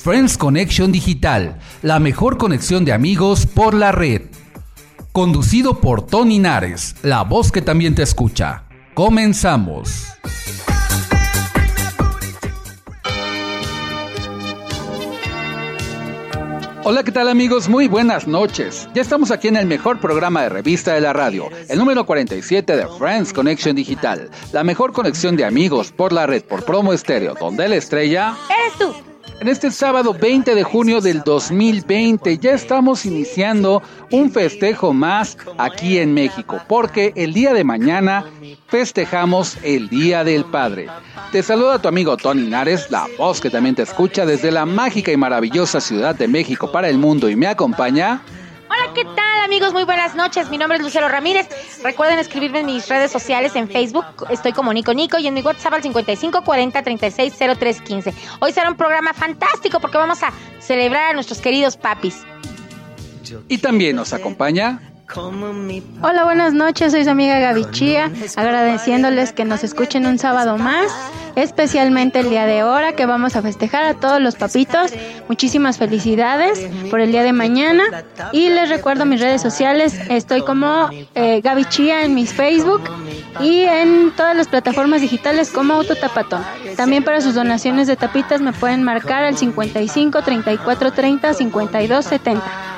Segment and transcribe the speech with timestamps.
[0.00, 4.22] Friends Connection Digital, la mejor conexión de amigos por la red.
[5.10, 8.62] Conducido por Tony Nares, la voz que también te escucha.
[8.94, 10.06] Comenzamos.
[16.84, 17.68] Hola, ¿qué tal amigos?
[17.68, 18.88] Muy buenas noches.
[18.94, 22.76] Ya estamos aquí en el mejor programa de revista de la radio, el número 47
[22.76, 27.34] de Friends Connection Digital, la mejor conexión de amigos por la red por promo estéreo,
[27.38, 28.36] donde la estrella...
[28.48, 29.07] Eres tú.
[29.40, 35.98] En este sábado 20 de junio del 2020 ya estamos iniciando un festejo más aquí
[35.98, 38.24] en México, porque el día de mañana
[38.66, 40.88] festejamos el Día del Padre.
[41.30, 45.12] Te saluda tu amigo Tony Nares, la voz que también te escucha desde la mágica
[45.12, 48.22] y maravillosa Ciudad de México para el mundo y me acompaña...
[48.70, 49.72] Hola, ¿qué tal amigos?
[49.72, 50.50] Muy buenas noches.
[50.50, 51.48] Mi nombre es Lucero Ramírez.
[51.82, 54.04] Recuerden escribirme en mis redes sociales en Facebook.
[54.28, 58.14] Estoy como Nico Nico y en mi WhatsApp al 55 40 36 03 15.
[58.40, 62.22] Hoy será un programa fantástico porque vamos a celebrar a nuestros queridos papis.
[63.48, 64.80] Y también nos acompaña
[66.02, 70.92] Hola, buenas noches, soy su amiga Gaby Chía, agradeciéndoles que nos escuchen un sábado más,
[71.34, 74.92] especialmente el día de ahora que vamos a festejar a todos los papitos.
[75.26, 77.84] Muchísimas felicidades por el día de mañana
[78.32, 82.82] y les recuerdo mis redes sociales, estoy como eh, Gaby Chía en mis Facebook
[83.40, 86.44] y en todas las plataformas digitales como Autotapatón.
[86.76, 92.77] También para sus donaciones de tapitas me pueden marcar al 55 34 30 52 70.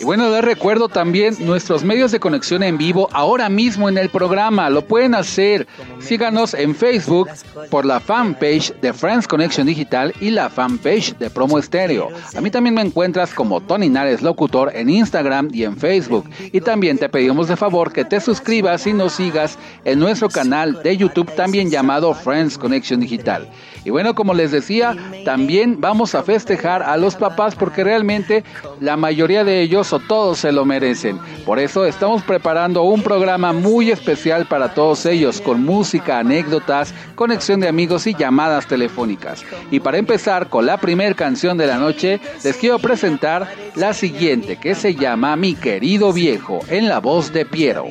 [0.00, 4.08] Y bueno, les recuerdo también nuestros medios de conexión en vivo ahora mismo en el
[4.08, 4.68] programa.
[4.68, 5.68] Lo pueden hacer.
[6.00, 7.28] Síganos en Facebook
[7.70, 12.08] por la fanpage de Friends Connection Digital y la fanpage de Promo Estéreo.
[12.36, 16.28] A mí también me encuentras como Tony Nares Locutor en Instagram y en Facebook.
[16.52, 20.82] Y también te pedimos de favor que te suscribas y nos sigas en nuestro canal
[20.82, 23.48] de YouTube también llamado Friends Connection Digital.
[23.84, 28.42] Y bueno, como les decía, también vamos a festejar a los papás porque realmente
[28.80, 31.18] la mayoría de ellos o todos se lo merecen.
[31.44, 37.60] Por eso estamos preparando un programa muy especial para todos ellos con música, anécdotas, conexión
[37.60, 39.44] de amigos y llamadas telefónicas.
[39.70, 44.56] Y para empezar con la primera canción de la noche, les quiero presentar la siguiente
[44.56, 47.84] que se llama Mi querido viejo en la voz de Piero.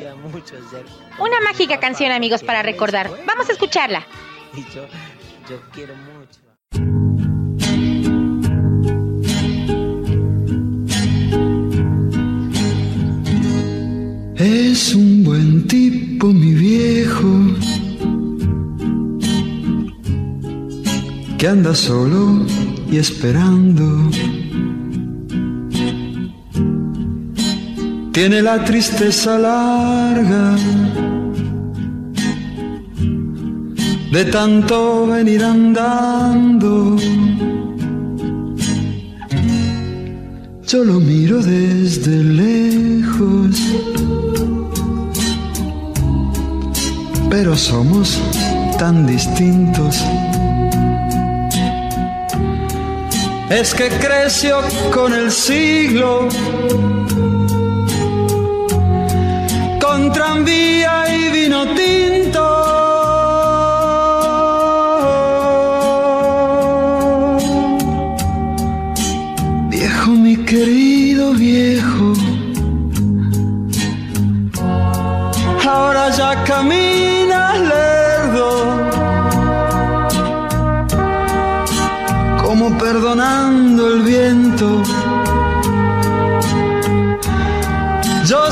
[1.20, 3.10] Una mágica canción amigos para recordar.
[3.26, 4.06] Vamos a escucharla.
[5.50, 6.23] Yo quiero mucho.
[14.46, 17.32] Es un buen tipo, mi viejo,
[21.38, 22.46] que anda solo
[22.92, 24.12] y esperando.
[28.12, 30.58] Tiene la tristeza larga
[34.12, 36.98] de tanto venir andando.
[40.74, 43.56] Yo lo miro desde lejos,
[47.30, 48.20] pero somos
[48.80, 50.04] tan distintos.
[53.52, 54.62] Es que creció
[54.92, 56.28] con el siglo,
[59.80, 60.83] con tranvía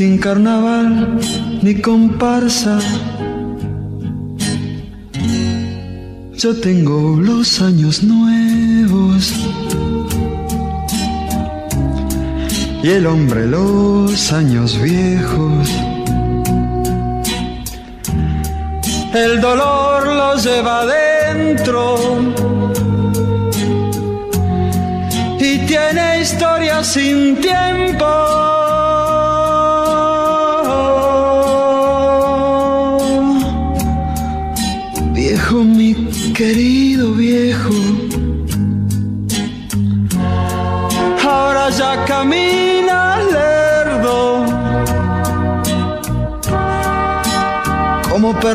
[0.00, 1.18] sin carnaval
[1.60, 2.78] ni comparsa.
[6.42, 9.30] Yo tengo los años nuevos
[12.82, 15.68] y el hombre los años viejos.
[19.12, 21.96] El dolor los lleva adentro
[25.38, 28.59] y tiene historia sin tiempo.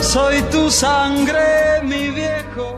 [0.00, 2.76] Soy tu sangre, mi viejo.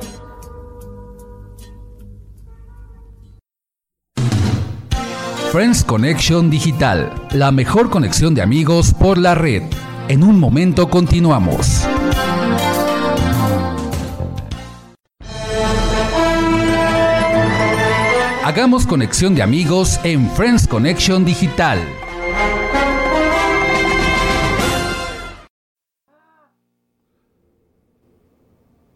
[5.52, 9.62] Friends Connection Digital, la mejor conexión de amigos por la red.
[10.08, 11.86] En un momento continuamos.
[18.44, 21.78] Hagamos conexión de amigos en Friends Connection Digital.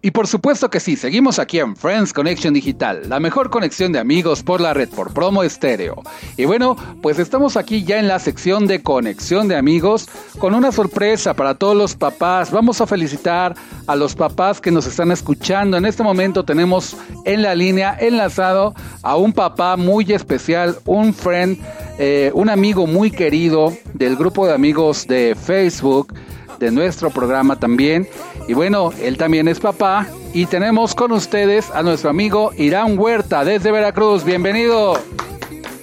[0.05, 3.99] Y por supuesto que sí, seguimos aquí en Friends Connection Digital, la mejor conexión de
[3.99, 6.03] amigos por la red por promo estéreo.
[6.37, 10.07] Y bueno, pues estamos aquí ya en la sección de conexión de amigos
[10.39, 12.51] con una sorpresa para todos los papás.
[12.51, 13.55] Vamos a felicitar
[13.87, 15.79] a los papás que nos están escuchando.
[15.79, 21.59] En este momento tenemos en la línea enlazado a un papá muy especial, un friend,
[21.99, 26.13] eh, un amigo muy querido del grupo de amigos de Facebook
[26.59, 28.09] de nuestro programa también.
[28.49, 30.07] Y bueno, él también es papá.
[30.33, 34.25] Y tenemos con ustedes a nuestro amigo Irán Huerta desde Veracruz.
[34.25, 34.99] Bienvenido.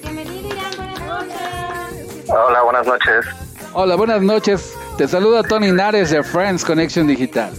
[0.03, 0.71] Bienvenido, Irán.
[0.77, 2.29] Buenas noches.
[2.29, 3.25] Hola, buenas noches.
[3.73, 4.75] Hola, buenas noches.
[4.97, 7.51] Te saluda Tony Nares de Friends Connection Digital.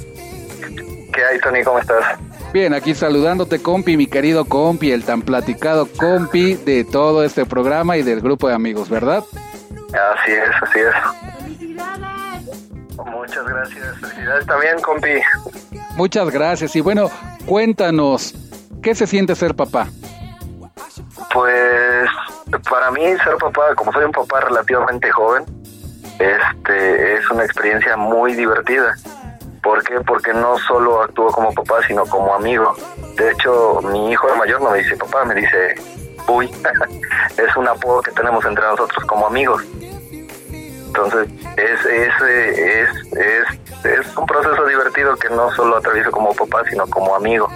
[1.13, 1.63] ¿Qué hay, Tony?
[1.63, 2.05] ¿Cómo estás?
[2.53, 7.97] Bien, aquí saludándote, compi, mi querido compi, el tan platicado compi de todo este programa
[7.97, 9.25] y del grupo de amigos, ¿verdad?
[9.89, 11.42] Así es, así es.
[13.63, 13.99] Gracias.
[14.01, 15.21] Felicidades también, compi.
[15.95, 16.75] Muchas gracias.
[16.75, 17.11] Y bueno,
[17.47, 18.35] cuéntanos,
[18.83, 19.87] ¿qué se siente ser papá?
[21.33, 22.09] Pues
[22.69, 25.45] para mí ser papá, como soy un papá relativamente joven,
[26.19, 28.95] este es una experiencia muy divertida.
[29.63, 30.01] ¿Por qué?
[30.01, 32.75] Porque no solo actúo como papá, sino como amigo.
[33.17, 35.77] De hecho, mi hijo mayor no me dice papá, me dice
[36.27, 36.51] uy.
[37.37, 39.63] es un apodo que tenemos entre nosotros como amigos.
[40.95, 46.63] Entonces, es, es, es, es, es un proceso divertido que no solo atravieso como papá,
[46.69, 47.49] sino como amigo.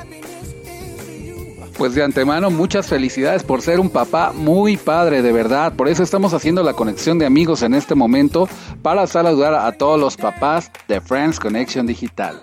[1.76, 5.74] Pues de antemano, muchas felicidades por ser un papá muy padre, de verdad.
[5.74, 8.48] Por eso estamos haciendo la conexión de amigos en este momento
[8.80, 12.40] para saludar a todos los papás de Friends Connection Digital.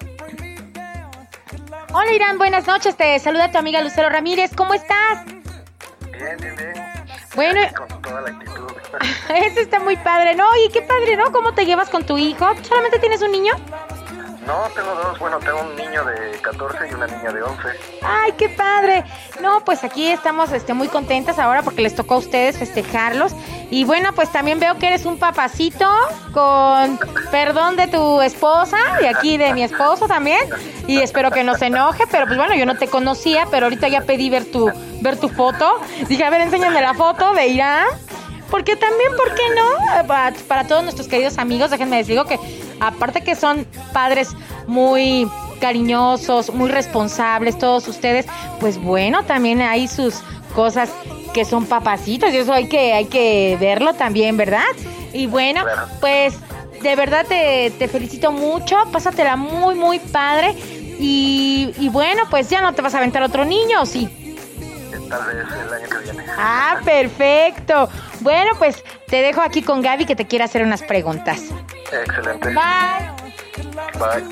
[1.91, 2.37] Hola, Irán.
[2.37, 2.95] Buenas noches.
[2.95, 4.51] Te saluda tu amiga Lucero Ramírez.
[4.55, 5.25] ¿Cómo estás?
[5.25, 6.92] Bien, bien, bien.
[7.35, 8.71] Bueno, Con toda la actitud.
[9.29, 10.45] eso está muy padre, ¿no?
[10.65, 11.31] Y qué padre, ¿no?
[11.31, 12.45] ¿Cómo te llevas con tu hijo?
[12.63, 13.53] ¿Solamente tienes un niño?
[14.45, 15.19] No, tengo dos.
[15.19, 17.63] Bueno, tengo un niño de 14 y una niña de 11.
[18.01, 19.03] Ay, qué padre.
[19.41, 23.33] No, pues aquí estamos este, muy contentas ahora porque les tocó a ustedes festejarlos.
[23.69, 25.89] Y bueno, pues también veo que eres un papacito
[26.33, 26.99] con
[27.31, 30.41] perdón de tu esposa y aquí de mi esposo también.
[30.87, 33.87] Y espero que no se enoje, pero pues bueno, yo no te conocía, pero ahorita
[33.87, 34.69] ya pedí ver tu,
[35.01, 35.79] ver tu foto.
[36.07, 37.87] Dije, a ver, enséñame la foto de Irán.
[38.49, 40.05] Porque también, ¿por qué no?
[40.07, 42.37] Para, para todos nuestros queridos amigos, déjenme decir que
[42.87, 44.29] aparte que son padres
[44.67, 48.25] muy cariñosos, muy responsables, todos ustedes,
[48.59, 50.15] pues bueno, también hay sus
[50.55, 50.89] cosas
[51.33, 54.65] que son papacitos y eso hay que, hay que verlo también, ¿verdad?
[55.13, 55.63] Y bueno,
[55.99, 56.35] pues
[56.81, 60.55] de verdad te, te felicito mucho, pásatela muy, muy padre.
[60.99, 64.07] Y, y bueno, pues ya no te vas a aventar otro niño, ¿o sí?
[65.09, 66.25] Tal vez el año que viene.
[66.37, 67.89] Ah, perfecto.
[68.21, 71.41] Bueno, pues te dejo aquí con Gaby que te quiere hacer unas preguntas.
[71.91, 72.49] Excelente.
[72.49, 72.55] Bye.
[73.99, 74.23] Bye.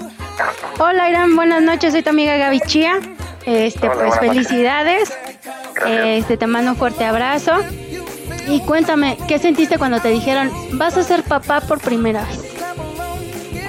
[0.79, 2.99] Hola Irán, buenas noches, soy tu amiga Gaby Chía.
[3.45, 5.13] Este, Hola, pues felicidades.
[5.85, 7.53] Este, te mando un fuerte abrazo.
[8.47, 12.51] Y cuéntame, ¿qué sentiste cuando te dijeron, vas a ser papá por primera vez?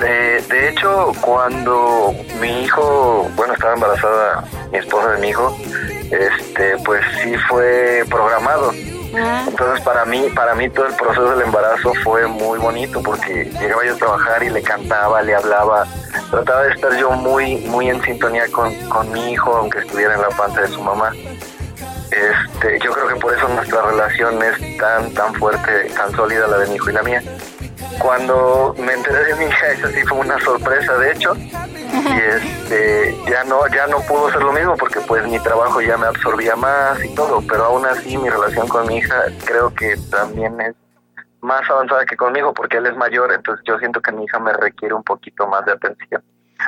[0.00, 5.56] De, de hecho, cuando mi hijo, bueno, estaba embarazada mi esposa de mi hijo,
[6.10, 8.72] este, pues sí fue programado.
[9.14, 9.44] Ah.
[9.46, 13.84] Entonces para mí, para mí todo el proceso del embarazo fue muy bonito porque llegaba
[13.84, 15.86] yo a trabajar y le cantaba, le hablaba,
[16.30, 20.22] trataba de estar yo muy, muy en sintonía con, con mi hijo, aunque estuviera en
[20.22, 21.12] la panza de su mamá.
[22.10, 26.58] Este, yo creo que por eso nuestra relación es tan, tan fuerte, tan sólida la
[26.58, 27.22] de mi hijo y la mía.
[27.98, 33.16] Cuando me enteré de mi hija, eso sí fue una sorpresa, de hecho, y este,
[33.30, 36.56] ya no, ya no pudo ser lo mismo porque pues mi trabajo ya me absorbía
[36.56, 40.74] más y todo, pero aún así mi relación con mi hija creo que también es
[41.40, 44.52] más avanzada que conmigo porque él es mayor, entonces yo siento que mi hija me
[44.52, 46.22] requiere un poquito más de atención.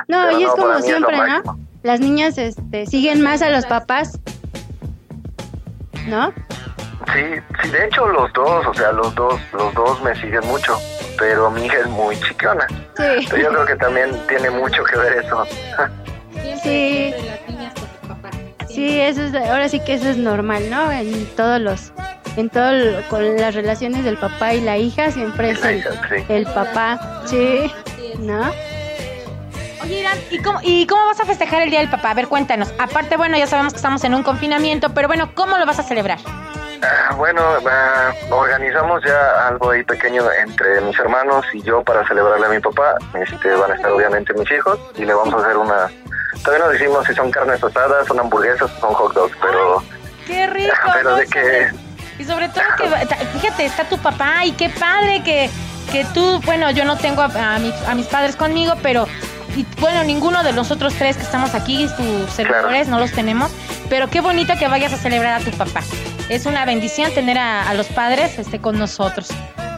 [0.07, 1.59] No, Pero y es no, como es siempre, ¿no?
[1.83, 4.19] Las niñas este, siguen más a los papás,
[6.07, 6.33] ¿no?
[7.13, 7.21] Sí,
[7.61, 10.77] sí, de hecho los dos, o sea, los dos, los dos me siguen mucho,
[11.19, 12.65] pero mi hija es muy chiquiona.
[12.97, 13.27] Sí.
[13.29, 15.45] Pero yo creo que también tiene mucho que ver eso.
[16.63, 17.13] Sí.
[18.67, 20.91] Sí, eso es, ahora sí que eso es normal, ¿no?
[20.91, 21.91] En todos los,
[22.35, 25.89] en todo, lo- con las relaciones del papá y la hija siempre es el, hija,
[26.09, 26.25] sí.
[26.27, 27.71] el papá, sí,
[28.19, 28.51] ¿no?
[29.85, 32.09] Oye, Irán, ¿y cómo, ¿y cómo vas a festejar el Día del Papá?
[32.09, 32.73] A ver, cuéntanos.
[32.79, 35.83] Aparte, bueno, ya sabemos que estamos en un confinamiento, pero bueno, ¿cómo lo vas a
[35.83, 36.17] celebrar?
[36.81, 37.41] Ah, bueno,
[38.31, 42.95] organizamos ya algo ahí pequeño entre mis hermanos y yo para celebrarle a mi papá.
[43.13, 45.87] Este, van a estar obviamente mis hijos y le vamos a hacer una...
[46.43, 49.83] Todavía no decimos si son carnes asadas, son hamburguesas son hot dogs, pero...
[50.25, 50.73] ¡Qué rico!
[50.93, 51.15] Pero ¿no?
[51.17, 51.69] de que...
[52.17, 52.87] Y sobre todo que,
[53.39, 55.49] fíjate, está tu papá y qué padre que,
[55.91, 59.05] que tú, bueno, yo no tengo a, a mis, a mis padres conmigo, pero,
[59.55, 63.51] y, bueno, ninguno de los otros tres que estamos aquí, tus servidores, no los tenemos,
[63.89, 65.81] pero qué bonito que vayas a celebrar a tu papá.
[66.29, 69.29] Es una bendición tener a, a los padres este, con nosotros.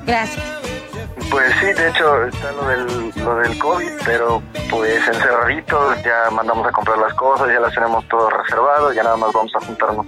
[0.05, 0.43] Gracias.
[1.29, 6.65] Pues sí, de hecho está lo del, lo del COVID, pero pues encerraditos, ya mandamos
[6.65, 10.05] a comprar las cosas, ya las tenemos todo reservado, ya nada más vamos a juntarnos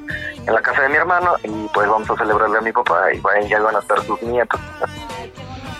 [0.47, 3.19] en la casa de mi hermano y pues vamos a celebrarle a mi papá y
[3.19, 4.59] bueno, ya van a estar sus nietos.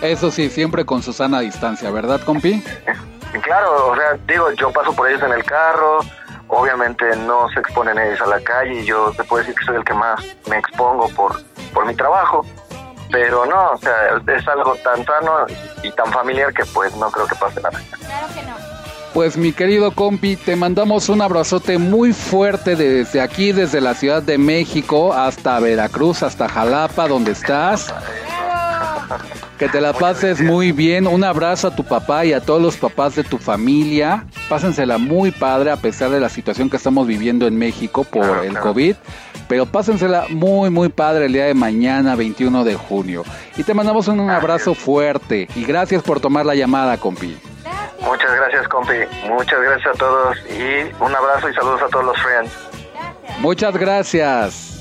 [0.02, 2.64] Eso sí, siempre con Susana a distancia, ¿verdad, compi?
[3.34, 6.00] Y claro, o sea, digo, yo paso por ellos en el carro,
[6.48, 9.76] obviamente no se exponen ellos a la calle, y yo te puedo decir que soy
[9.76, 11.40] el que más me expongo por,
[11.74, 12.46] por mi trabajo,
[13.12, 13.94] pero no, o sea,
[14.28, 15.46] es algo tan sano
[15.84, 17.80] y tan familiar que pues no creo que pase nada.
[18.00, 18.56] Claro que no.
[19.14, 24.22] Pues mi querido compi, te mandamos un abrazote muy fuerte desde aquí, desde la Ciudad
[24.22, 27.92] de México hasta Veracruz, hasta Jalapa, donde estás.
[29.60, 31.06] Que te la pases muy bien.
[31.06, 34.26] Un abrazo a tu papá y a todos los papás de tu familia.
[34.48, 38.44] Pásensela muy padre a pesar de la situación que estamos viviendo en México por Claro,
[38.44, 38.68] el claro.
[38.68, 38.96] COVID.
[39.50, 43.24] Pero pásensela muy, muy padre el día de mañana, 21 de junio.
[43.58, 45.50] Y te mandamos un abrazo fuerte.
[45.56, 47.38] Y gracias por tomar la llamada, compi.
[48.02, 48.94] Muchas gracias, compi,
[49.28, 52.52] muchas gracias a todos y un abrazo y saludos a todos los friends.
[53.40, 54.79] Muchas gracias.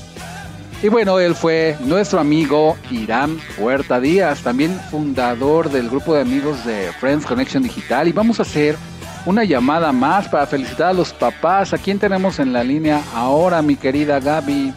[0.81, 6.63] Y bueno, él fue nuestro amigo Irán Huerta Díaz, también fundador del grupo de amigos
[6.63, 8.07] de Friends Connection Digital.
[8.07, 8.77] Y vamos a hacer
[9.25, 11.73] una llamada más para felicitar a los papás.
[11.73, 14.73] ¿A quién tenemos en la línea ahora, mi querida Gaby?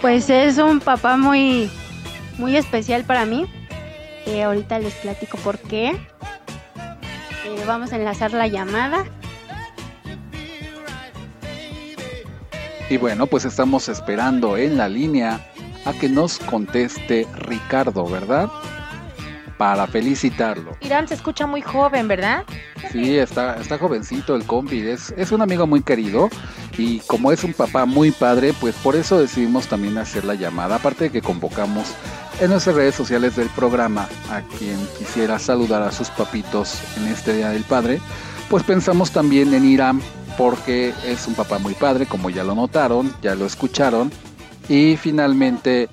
[0.00, 1.70] Pues es un papá muy,
[2.36, 3.46] muy especial para mí.
[4.26, 5.90] Eh, ahorita les platico por qué.
[5.90, 9.04] Eh, vamos a enlazar la llamada.
[12.88, 15.40] Y bueno, pues estamos esperando en la línea
[15.84, 18.48] a que nos conteste Ricardo, ¿verdad?
[19.58, 20.76] Para felicitarlo.
[20.80, 22.44] Irán se escucha muy joven, ¿verdad?
[22.92, 26.28] Sí, está, está jovencito el compi, es, es un amigo muy querido
[26.78, 30.76] y como es un papá muy padre, pues por eso decidimos también hacer la llamada,
[30.76, 31.92] aparte de que convocamos
[32.40, 37.32] en nuestras redes sociales del programa a quien quisiera saludar a sus papitos en este
[37.32, 38.00] Día del Padre,
[38.48, 40.00] pues pensamos también en Irán
[40.36, 44.10] porque es un papá muy padre, como ya lo notaron, ya lo escucharon,
[44.68, 45.88] y finalmente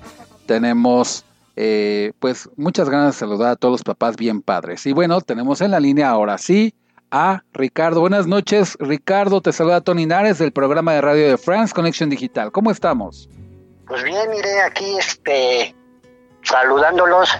[0.46, 1.24] tenemos
[1.56, 4.86] eh, pues muchas ganas de saludar a todos los papás bien padres.
[4.86, 6.74] Y bueno, tenemos en la línea ahora sí
[7.10, 8.00] a Ricardo.
[8.00, 9.40] Buenas noches, Ricardo.
[9.40, 12.50] Te saluda Tony Nares del programa de radio de France Connection Digital.
[12.50, 13.28] ¿Cómo estamos?
[13.86, 15.74] Pues bien, mire, aquí este
[16.42, 17.30] saludándolos.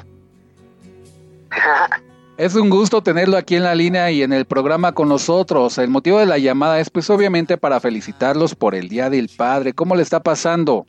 [2.37, 5.79] Es un gusto tenerlo aquí en la línea y en el programa con nosotros.
[5.79, 9.73] El motivo de la llamada es pues obviamente para felicitarlos por el Día del Padre.
[9.73, 10.85] ¿Cómo le está pasando?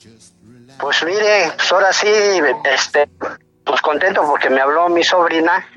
[0.79, 2.07] Pues mire, pues ahora sí,
[2.73, 3.07] este,
[3.63, 5.67] pues contento porque me habló mi sobrina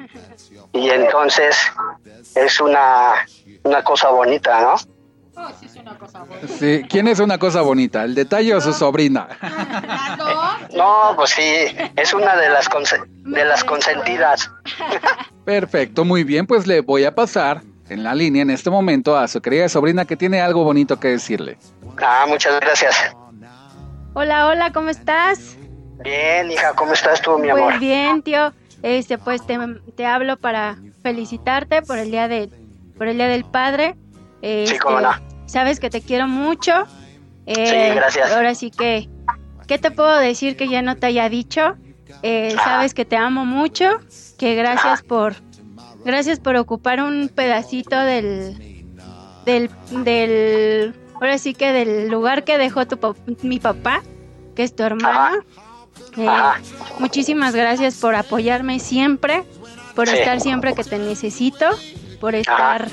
[0.73, 1.57] y entonces
[2.35, 3.13] es una,
[3.65, 4.77] una cosa bonita, ¿no?
[6.59, 8.05] Sí, ¿quién es una cosa bonita?
[8.05, 9.29] ¿El detalle o su sobrina?
[10.75, 11.43] No, pues sí,
[11.97, 14.51] es una de las de las consentidas.
[15.49, 19.27] Perfecto, muy bien, pues le voy a pasar en la línea en este momento a
[19.29, 21.57] su querida sobrina que tiene algo bonito que decirle.
[22.03, 23.17] Ah, muchas gracias.
[24.13, 25.57] Hola, hola, ¿cómo estás?
[26.05, 27.65] Bien, hija, ¿cómo estás tú, mi amor?
[27.65, 28.53] Pues bien, tío.
[28.83, 29.59] Este, pues te,
[29.97, 32.51] te hablo para felicitarte por el día de,
[32.99, 33.97] por el día del padre.
[34.43, 35.13] Este, cómo no.
[35.47, 36.85] Sabes que te quiero mucho.
[37.47, 37.55] Sí,
[37.95, 38.33] gracias.
[38.33, 39.09] Ahora sí que,
[39.67, 41.79] ¿qué te puedo decir que ya no te haya dicho?
[42.23, 43.99] Eh, sabes que te amo mucho,
[44.39, 45.35] que gracias por,
[46.05, 48.95] gracias por ocupar un pedacito del,
[49.45, 49.71] del,
[50.05, 52.99] del, ahora sí que del lugar que dejó tu
[53.43, 54.03] mi papá,
[54.55, 55.45] que es tu hermano.
[56.17, 56.29] Eh,
[56.99, 59.45] muchísimas gracias por apoyarme siempre,
[59.95, 60.17] por Sí.
[60.17, 61.67] estar siempre que te necesito,
[62.21, 62.89] por estar,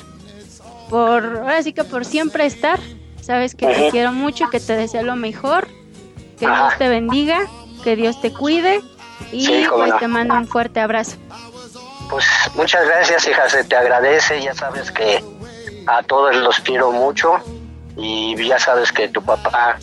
[0.90, 2.78] por, ahora sí que por siempre estar.
[3.20, 5.66] Sabes que te quiero mucho, que te deseo lo mejor,
[6.38, 6.46] que.
[6.46, 7.40] Dios te bendiga,
[7.82, 8.80] que Dios te cuide
[9.32, 9.98] y Sí, pues no.
[9.98, 11.16] te mando un fuerte abrazo.
[12.10, 14.40] Pues muchas gracias, hija, se te agradece.
[14.42, 15.22] Ya sabes que
[15.86, 17.34] a todos los quiero mucho
[17.96, 19.76] y ya sabes que tu papá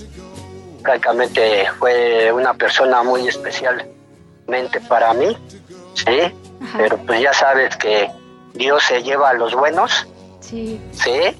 [0.81, 5.37] francamente fue una persona muy especialmente para mí,
[5.95, 6.19] ¿sí?
[6.61, 6.77] Ajá.
[6.77, 8.09] Pero pues ya sabes que
[8.53, 10.07] Dios se lleva a los buenos,
[10.41, 11.37] Sí, ¿sí?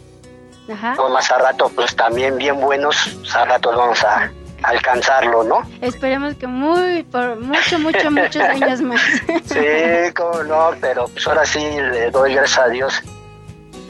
[0.72, 0.96] ajá.
[1.10, 2.96] Más a rato pues también bien buenos,
[3.36, 4.32] a rato vamos a
[4.64, 5.62] alcanzarlo, ¿no?
[5.82, 9.02] Esperemos que muy, por mucho, mucho, muchos años más.
[9.46, 13.02] Sí, cómo no, pero pues ahora sí le doy gracias a Dios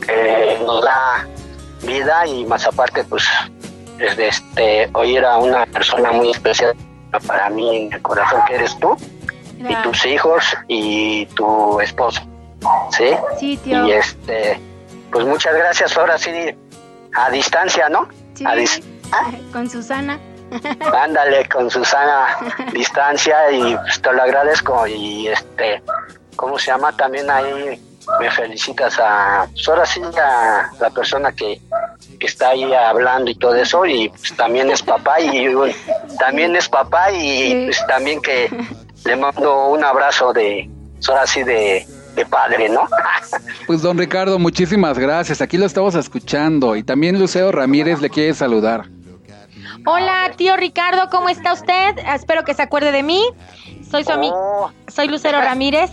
[0.06, 1.28] que nos da
[1.84, 3.24] vida y más aparte pues
[3.98, 6.76] desde este oír a una persona muy especial
[7.28, 8.96] para mí en el corazón que eres tú
[9.60, 12.22] y tus hijos y tu esposo,
[12.92, 13.12] ¿sí?
[13.40, 13.88] Sí, tío.
[13.88, 14.60] Y este,
[15.12, 16.32] pues muchas gracias ahora sí
[17.16, 18.10] a distancia, ¿no?
[18.34, 18.84] Sí, A dis-
[19.54, 20.20] con Susana.
[20.98, 22.38] Ándale con Susana
[22.72, 25.82] distancia y pues, te lo agradezco y este,
[26.36, 26.96] ¿cómo se llama?
[26.96, 27.82] También ahí
[28.20, 31.60] me felicitas a, pues ahora sí a la persona que,
[32.20, 35.48] que está ahí hablando y todo eso y pues también es papá y
[36.20, 38.50] también es papá y pues también que
[39.06, 42.88] le mando un abrazo de, pues, ahora sí de, de padre, ¿no?
[43.68, 45.42] Pues don Ricardo, muchísimas gracias.
[45.42, 46.76] Aquí lo estamos escuchando.
[46.76, 48.86] Y también Luceo Ramírez le quiere saludar.
[49.86, 51.98] Hola, tío Ricardo, ¿cómo está usted?
[52.14, 53.22] Espero que se acuerde de mí.
[53.90, 55.92] Soy su amigo, Oh, soy Lucero Ramírez.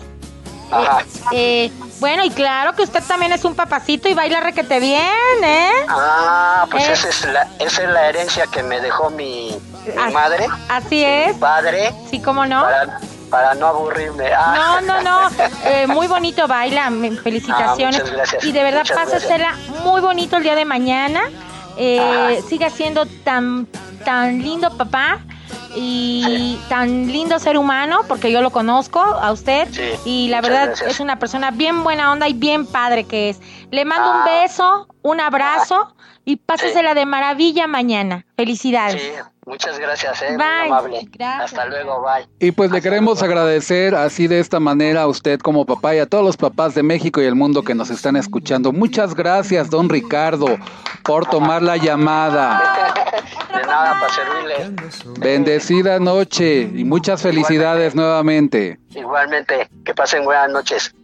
[0.70, 1.00] ajá.
[1.32, 5.02] Eh, bueno, y claro que usted también es un papacito y baila requete bien,
[5.44, 5.70] ¿eh?
[5.88, 6.92] Ah, pues Eh.
[6.92, 9.50] esa, es la, esa es la herencia que me dejó mi,
[9.84, 10.10] mi Ah.
[10.12, 11.34] madre, Así es.
[11.34, 12.62] mi padre, Sí, cómo no.
[12.62, 14.32] para, para no aburrirme.
[14.32, 14.80] Ah.
[14.86, 15.30] No, no, no.
[15.64, 16.88] Eh, muy bonito baila.
[16.90, 17.96] me- Felicitaciones.
[17.96, 18.44] Ah, muchas gracias.
[18.44, 21.22] Y de verdad, pásasela muy bonito el día de mañana.
[21.82, 22.42] Eh, Ajá.
[22.46, 23.66] siga siendo tan,
[24.04, 25.18] tan lindo papá
[25.76, 29.66] y tan lindo ser humano, porque yo lo conozco a usted.
[29.70, 30.90] Sí, y la verdad gracias.
[30.90, 33.40] es una persona bien buena onda y bien padre que es.
[33.70, 34.42] Le mando un Ah.
[34.42, 38.26] beso, un abrazo y pásasela de maravilla mañana.
[38.36, 39.00] Felicidades.
[39.00, 39.08] Sí,
[39.50, 40.38] muchas gracias, eh, Bye.
[40.38, 41.08] muy amable.
[41.12, 41.52] Gracias.
[41.52, 42.26] Hasta luego, bye.
[42.38, 43.34] Y pues le queremos luego.
[43.34, 46.82] agradecer así de esta manera a usted como papá y a todos los papás de
[46.82, 48.72] México y el mundo que nos están escuchando.
[48.72, 50.46] Muchas gracias, don Ricardo,
[51.02, 52.94] por tomar la llamada.
[53.54, 54.88] De nada, para servirle.
[55.18, 58.78] Bendecida noche y muchas felicidades nuevamente.
[58.94, 60.94] Igualmente, que pasen buenas noches.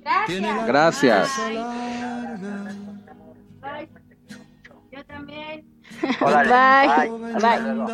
[0.66, 1.28] Gracias.
[6.20, 7.40] Órale, Bye.
[7.40, 7.74] bye.
[7.74, 7.86] Luego.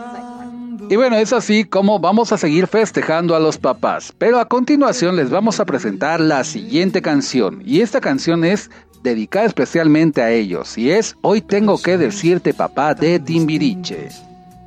[0.90, 4.12] Y bueno, es así como vamos a seguir festejando a los papás.
[4.18, 7.62] Pero a continuación les vamos a presentar la siguiente canción.
[7.64, 8.70] Y esta canción es
[9.02, 10.76] dedicada especialmente a ellos.
[10.76, 14.08] Y es Hoy tengo que decirte papá de Timbiriche.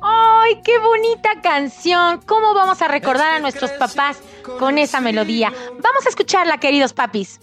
[0.02, 2.20] ¡Ay, qué bonita canción!
[2.26, 4.18] ¿Cómo vamos a recordar a nuestros papás
[4.58, 5.52] con esa melodía?
[5.70, 7.40] Vamos a escucharla, queridos papis.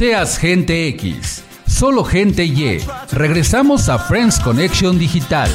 [0.00, 2.80] Seas gente X, solo gente Y.
[3.12, 5.50] Regresamos a Friends Connection Digital.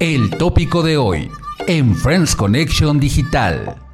[0.00, 1.30] El tópico de hoy
[1.68, 3.85] en Friends Connection Digital.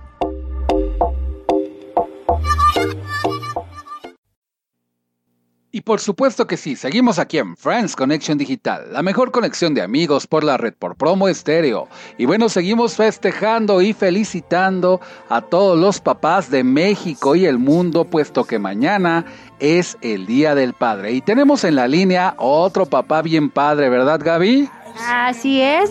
[5.93, 10.27] Por supuesto que sí, seguimos aquí en Friends Connection Digital, la mejor conexión de amigos
[10.27, 11.87] por la red por promo estéreo.
[12.17, 18.07] Y bueno, seguimos festejando y felicitando a todos los papás de México y el mundo,
[18.07, 19.27] puesto que mañana
[19.59, 21.13] es el Día del Padre.
[21.13, 24.71] Y tenemos en la línea otro papá bien padre, ¿verdad Gaby?
[25.07, 25.91] Así es.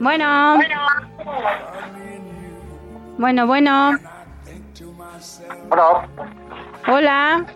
[0.00, 0.58] Bueno.
[3.16, 3.98] Bueno, bueno.
[5.70, 6.08] Bueno,
[6.86, 7.46] Hola.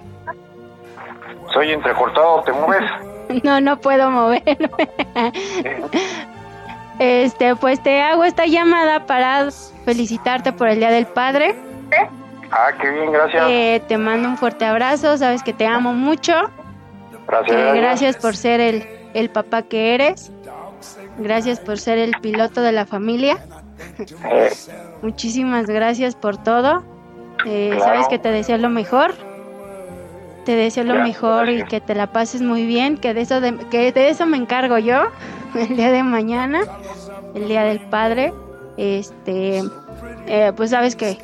[1.53, 2.91] Soy entrecortado, ¿te mueves?
[3.43, 4.45] No, no puedo moverme.
[6.99, 9.49] Este, pues te hago esta llamada para
[9.85, 11.57] felicitarte por el Día del Padre.
[12.53, 13.47] Ah, qué bien, gracias.
[13.49, 16.35] Eh, te mando un fuerte abrazo, sabes que te amo mucho.
[17.27, 17.57] Gracias.
[17.57, 20.31] Que gracias por ser el, el papá que eres.
[21.19, 23.39] Gracias por ser el piloto de la familia.
[24.31, 24.51] Eh,
[25.03, 26.85] Muchísimas gracias por todo.
[27.47, 27.85] Eh, Claro.
[27.85, 29.15] Sabes que te deseo lo mejor.
[30.45, 32.99] Te deseo lo mejor y que te la pases muy bien.
[32.99, 35.05] Que de eso de, que de eso me encargo yo
[35.55, 36.61] el día de mañana,
[37.35, 38.33] el día del padre.
[38.77, 39.63] Este,
[40.27, 41.19] eh, pues sabes que,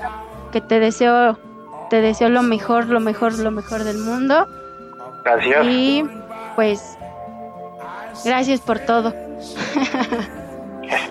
[0.53, 1.39] que te deseo,
[1.91, 4.47] te deseo lo mejor, lo mejor, lo mejor del mundo.
[5.25, 5.67] gracias.
[5.67, 6.05] Y
[6.57, 6.97] pues
[8.25, 9.13] gracias por todo.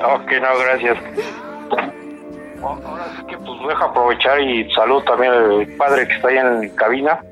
[0.04, 0.98] Ok, no, gracias.
[2.62, 6.70] Ahora sí que pues deja aprovechar y salud también al padre que está ahí en
[6.76, 7.24] cabina.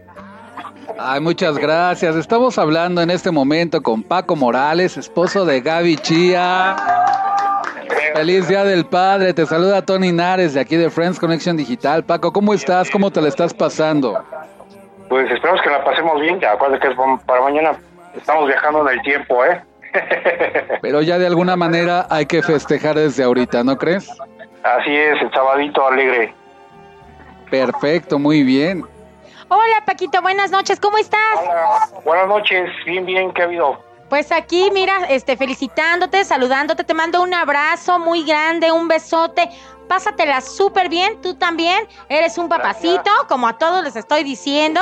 [0.98, 2.16] Ay, muchas gracias.
[2.16, 6.76] Estamos hablando en este momento con Paco Morales, esposo de Gaby Chía.
[8.14, 9.34] Feliz Día del Padre.
[9.34, 12.04] Te saluda Tony Nares de aquí de Friends Connection Digital.
[12.04, 12.90] Paco, ¿cómo estás?
[12.90, 14.24] ¿Cómo te la estás pasando?
[15.10, 16.40] Pues esperamos que la pasemos bien.
[16.40, 17.78] Ya, acuérdate que es para mañana.
[18.16, 19.62] Estamos viajando en el tiempo, ¿eh?
[20.82, 24.10] Pero ya de alguna manera hay que festejar desde ahorita, ¿no crees?
[24.64, 26.34] Así es, el sabadito alegre.
[27.50, 28.84] Perfecto, muy bien.
[29.50, 31.40] Hola, Paquito, buenas noches, ¿cómo estás?
[31.40, 33.82] Hola, buenas noches, bien, bien, ¿qué ha habido?
[34.10, 39.50] Pues aquí, mira, este, felicitándote, saludándote, te mando un abrazo muy grande, un besote.
[39.88, 44.82] Pásatela súper bien, tú también eres un papacito, como a todos les estoy diciendo.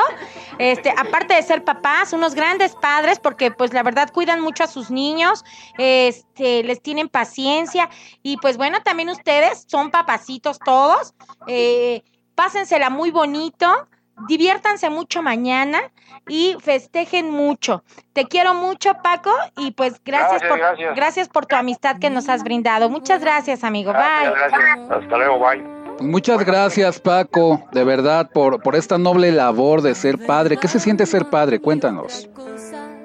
[0.58, 4.68] Este, aparte de ser papás, unos grandes padres, porque pues la verdad cuidan mucho a
[4.68, 5.46] sus niños,
[5.78, 7.88] este, les tienen paciencia
[8.24, 11.14] y pues bueno, también ustedes son papacitos todos.
[11.46, 13.88] Eh, pásensela muy bonito,
[14.28, 15.80] diviértanse mucho mañana
[16.28, 17.84] y festejen mucho.
[18.14, 20.96] Te quiero mucho, Paco, y pues gracias, Gracias, por gracias.
[20.96, 22.90] gracias por tu amistad que nos has brindado.
[22.90, 23.92] Muchas gracias, amigo.
[23.92, 24.50] Gracias, Bye.
[24.50, 24.92] gracias.
[24.92, 25.64] Hasta luego, bye.
[26.02, 30.58] Muchas gracias, Paco, de verdad, por, por esta noble labor de ser padre.
[30.58, 31.60] ¿Qué se siente ser padre?
[31.62, 32.28] Cuéntanos.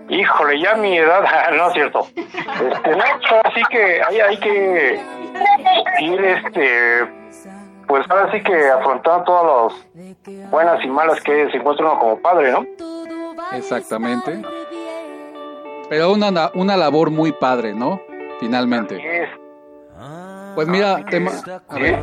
[0.08, 1.22] Híjole, ya mi edad,
[1.56, 2.08] no es cierto.
[2.16, 5.00] Este, no, pues, así que hay, hay que
[6.00, 7.19] ir, este,
[7.90, 12.18] pues ahora sí que afrontar todas las buenas y malas que se encuentra uno como
[12.20, 12.64] padre, ¿no?
[13.52, 14.40] Exactamente.
[15.88, 18.00] Pero una, una labor muy padre, ¿no?
[18.38, 19.22] Finalmente.
[19.24, 19.28] Es,
[20.54, 21.98] Pues mira, te ma- a si, ver,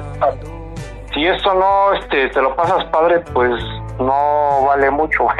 [1.13, 3.54] si esto no, este, te lo pasas padre, pues
[3.97, 5.28] no vale mucho.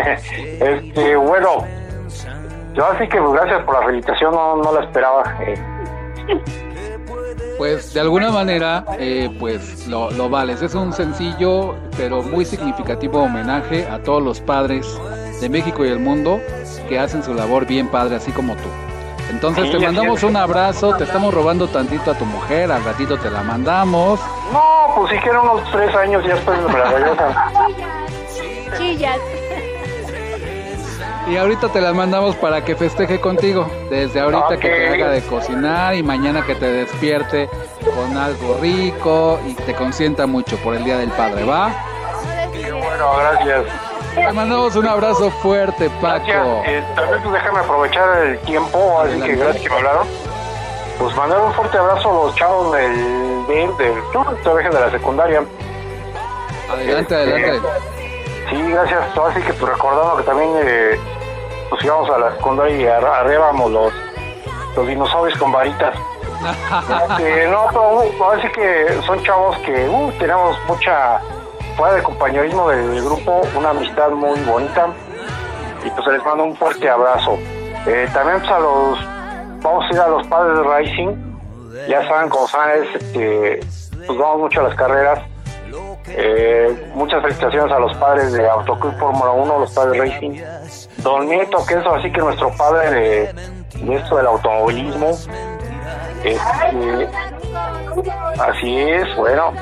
[0.62, 1.66] Este, bueno,
[2.74, 5.24] yo así que pues, gracias por la felicitación, no, no la esperaba.
[7.58, 10.62] Pues de alguna manera, eh, pues lo, lo vales.
[10.62, 14.86] Es un sencillo, pero muy significativo homenaje a todos los padres
[15.41, 16.39] de México y el mundo
[16.88, 18.70] que hacen su labor bien padre, así como tú.
[19.30, 23.30] Entonces te mandamos un abrazo, te estamos robando tantito a tu mujer, al ratito te
[23.30, 24.20] la mandamos.
[24.54, 27.36] no, pues si quieren unos tres años ya la regresan.
[28.78, 29.20] Chillas.
[31.30, 33.70] Y ahorita te la mandamos para que festeje contigo.
[33.90, 37.50] Desde ahorita que te haga de cocinar y mañana que te despierte
[37.96, 41.72] con algo rico y te consienta mucho por el Día del Padre, ¿va?
[42.54, 43.66] Qué bueno, gracias.
[44.16, 46.26] Te mandamos un abrazo fuerte, Paco.
[46.26, 46.48] Gracias.
[46.68, 50.08] Eh, también pues déjame aprovechar el tiempo, así que gracias que me hablaron.
[50.98, 55.44] Pues mandar un fuerte abrazo a los chavos del del, del de la secundaria.
[56.72, 57.68] Adelante, Este, adelante.
[58.50, 59.02] Sí, gracias.
[59.18, 61.00] Así que pues recordando que también eh,
[61.70, 63.94] pues íbamos a la secundaria y ar- arreábamos los
[64.76, 65.96] los dinosaurios con varitas.
[67.10, 71.20] Este, no, pero uh, ahora sí que son chavos que uh, tenemos mucha
[71.76, 74.88] fuera de compañerismo del, del grupo, una amistad muy bonita
[75.84, 77.38] y pues les mando un fuerte abrazo.
[77.88, 79.00] Eh, también pues a los,
[79.64, 81.16] vamos a ir a los padres de Rising,
[81.90, 83.60] Ya saben, como saben, es, este,
[84.06, 85.20] pues vamos mucho a las carreras.
[86.10, 90.40] Eh, muchas felicitaciones a los padres de Autoclub Fórmula 1, los padres Racing.
[91.08, 93.32] Don Nieto, que es así que nuestro padre
[93.80, 95.12] de, esto del automovilismo.
[96.22, 97.10] Este,
[98.38, 99.54] así es, bueno.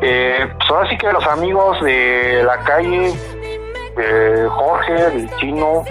[0.00, 3.14] Eh, pues ahora sí que los amigos de la calle,
[3.96, 5.84] eh, Jorge, el chino,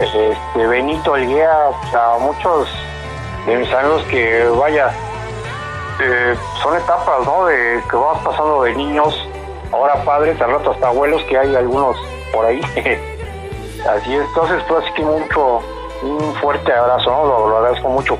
[0.00, 2.68] este, Benito, el guía, o sea, muchos
[3.46, 4.90] de mis amigos que vaya,
[6.00, 7.46] eh, son etapas, ¿no?
[7.46, 9.28] De que vamos pasando de niños,
[9.70, 11.96] ahora padres, al rato hasta abuelos, que hay algunos
[12.32, 12.60] por ahí.
[13.86, 15.60] así es, entonces, pues así que mucho,
[16.02, 17.24] un fuerte abrazo, ¿no?
[17.24, 18.18] Lo, lo agradezco mucho.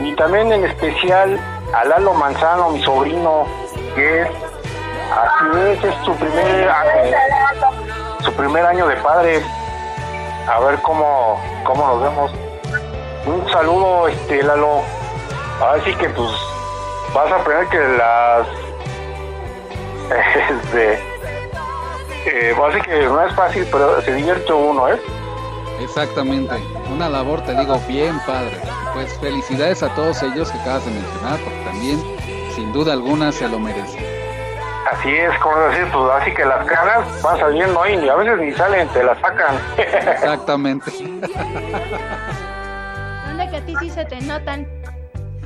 [0.00, 1.38] Y también en especial
[1.72, 3.46] a Lalo Manzano, mi sobrino,
[3.94, 4.28] que es,
[5.10, 6.70] así es, es su primer
[8.22, 9.42] su primer año de padre.
[10.48, 12.32] A ver cómo, cómo nos vemos.
[13.26, 14.82] Un saludo, este, Lalo.
[15.60, 16.30] Ahora sí que pues
[17.14, 18.46] vas a aprender que las
[20.62, 21.15] este
[22.26, 25.00] eh, así que no es fácil pero se divierte uno ¿eh?
[25.80, 26.54] Exactamente,
[26.92, 28.56] una labor te digo bien padre.
[28.94, 32.02] Pues felicidades a todos ellos que acabas de mencionar, porque también
[32.54, 34.02] sin duda alguna se lo merecen.
[34.90, 38.38] así es como decir pues así que las caras van saliendo ahí y a veces
[38.38, 40.90] ni salen te las sacan Exactamente.
[43.26, 44.66] ¿Dónde que a ti sí se te notan?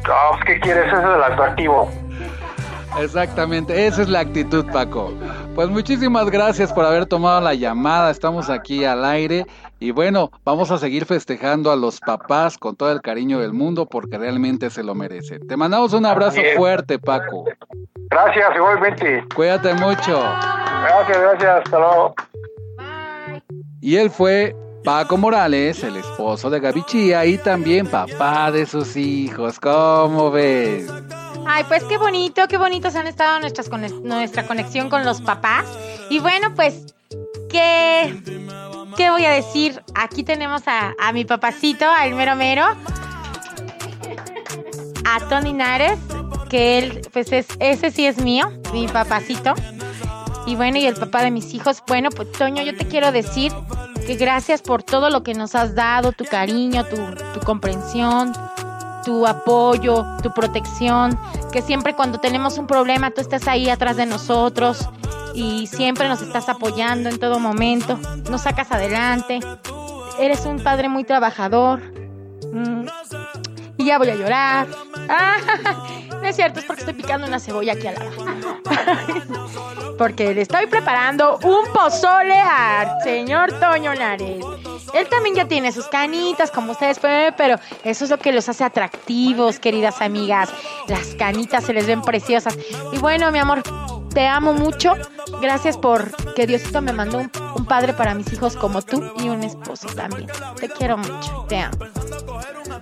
[0.09, 0.87] Ah, pues, ¿qué quieres?
[0.87, 1.91] Ese es el atractivo
[2.99, 5.13] Exactamente, esa es la actitud, Paco.
[5.55, 8.11] Pues muchísimas gracias por haber tomado la llamada.
[8.11, 9.47] Estamos aquí al aire
[9.79, 13.87] y bueno, vamos a seguir festejando a los papás con todo el cariño del mundo
[13.87, 15.47] porque realmente se lo merecen.
[15.47, 17.45] Te mandamos un abrazo fuerte, Paco.
[18.11, 20.23] gracias igualmente Cuídate mucho.
[20.83, 22.15] gracias gracias hasta luego
[23.83, 28.97] Y él fue Paco Morales, el esposo de Gaby Chía y también papá de sus
[28.97, 29.61] hijos.
[29.61, 30.91] ¿Cómo ves?
[31.53, 33.69] Ay, pues qué bonito, qué bonitos han estado nuestras
[34.03, 35.65] nuestra conexión con los papás.
[36.09, 36.95] Y bueno, pues,
[37.51, 38.23] ¿qué,
[38.97, 39.83] qué voy a decir?
[39.97, 42.65] Aquí tenemos a, a mi papacito, al mero mero,
[45.05, 45.99] a Tony Nares,
[46.49, 49.53] que él, pues es, ese sí es mío, mi papacito.
[50.47, 51.83] Y bueno, y el papá de mis hijos.
[51.85, 53.53] Bueno, pues Toño, yo te quiero decir
[54.07, 58.33] que gracias por todo lo que nos has dado, tu cariño, tu comprensión,
[59.05, 61.19] tu apoyo, tu protección,
[61.53, 64.89] que siempre cuando tenemos un problema tú estás ahí atrás de nosotros
[65.35, 67.99] y siempre nos estás apoyando en todo momento,
[68.31, 69.41] nos sacas adelante,
[70.19, 71.81] eres un padre muy trabajador.
[72.53, 72.87] Mm,
[73.79, 74.67] Y ya voy a llorar.
[75.13, 75.37] Ah,
[76.09, 78.11] no es cierto, es porque estoy picando una cebolla aquí al lado.
[79.99, 84.43] Porque le estoy preparando un pozole al señor Toño Nares.
[84.95, 88.33] Él también ya tiene sus canitas, como ustedes pueden ver, pero eso es lo que
[88.33, 90.49] los hace atractivos, queridas amigas.
[90.89, 92.57] Las canitas se les ven preciosas.
[92.93, 93.63] Y bueno, mi amor,
[94.15, 94.95] te amo mucho.
[95.41, 99.29] Gracias por que Diosito me mandó un, un padre para mis hijos como tú y
[99.29, 100.29] un esposo también.
[100.59, 101.77] Te quiero mucho, te amo.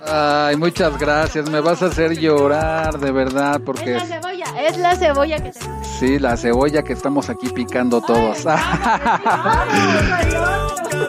[0.07, 1.49] Ay, muchas gracias.
[1.49, 5.51] Me vas a hacer llorar, de verdad, porque Es la cebolla, es la cebolla que
[5.99, 8.45] sí, la cebolla que estamos aquí picando todos.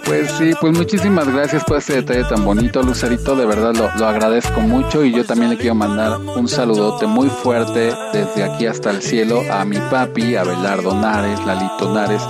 [0.04, 3.36] Pues sí, pues muchísimas gracias por este detalle tan bonito, Lucerito.
[3.36, 7.28] De verdad lo, lo agradezco mucho y yo también le quiero mandar un saludote muy
[7.28, 12.22] fuerte desde aquí hasta el cielo a mi papi, a Belardo Nares, Lalito Nares.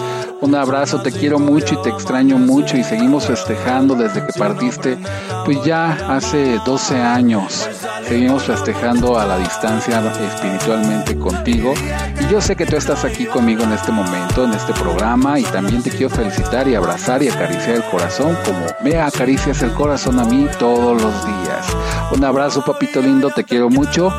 [0.42, 4.98] Un abrazo, te quiero mucho y te extraño mucho y seguimos festejando desde que partiste,
[5.44, 7.68] pues ya hace 12 años.
[8.08, 11.74] Seguimos festejando a la distancia espiritualmente contigo
[12.18, 15.42] y yo sé que tú estás aquí conmigo en este momento, en este programa y
[15.44, 20.18] también te quiero felicitar y abrazar y acariciar el corazón como me acaricias el corazón
[20.20, 21.66] a mí todos los días.
[22.12, 24.10] Un abrazo papito lindo, te quiero mucho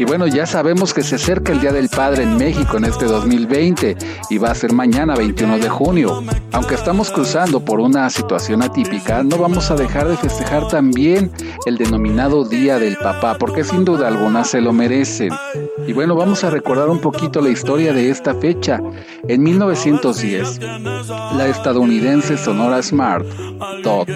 [0.00, 3.04] y bueno, ya sabemos que se acerca el Día del Padre en México en este
[3.04, 3.98] 2020
[4.30, 6.22] y va a ser mañana 21 de junio.
[6.52, 11.30] Aunque estamos cruzando por una situación atípica, no vamos a dejar de festejar también
[11.66, 15.34] el denominado Día del Papá, porque sin duda alguna se lo merecen.
[15.90, 18.80] Y bueno, vamos a recordar un poquito la historia de esta fecha.
[19.26, 20.60] En 1910,
[21.36, 23.26] la estadounidense Sonora Smart,
[23.82, 24.08] Todd,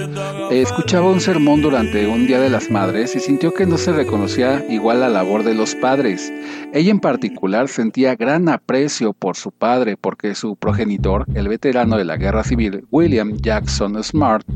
[0.53, 4.65] escuchaba un sermón durante un Día de las Madres y sintió que no se reconocía
[4.71, 6.33] igual la labor de los padres.
[6.73, 12.05] Ella en particular sentía gran aprecio por su padre porque su progenitor, el veterano de
[12.05, 14.47] la guerra civil William Jackson Smart,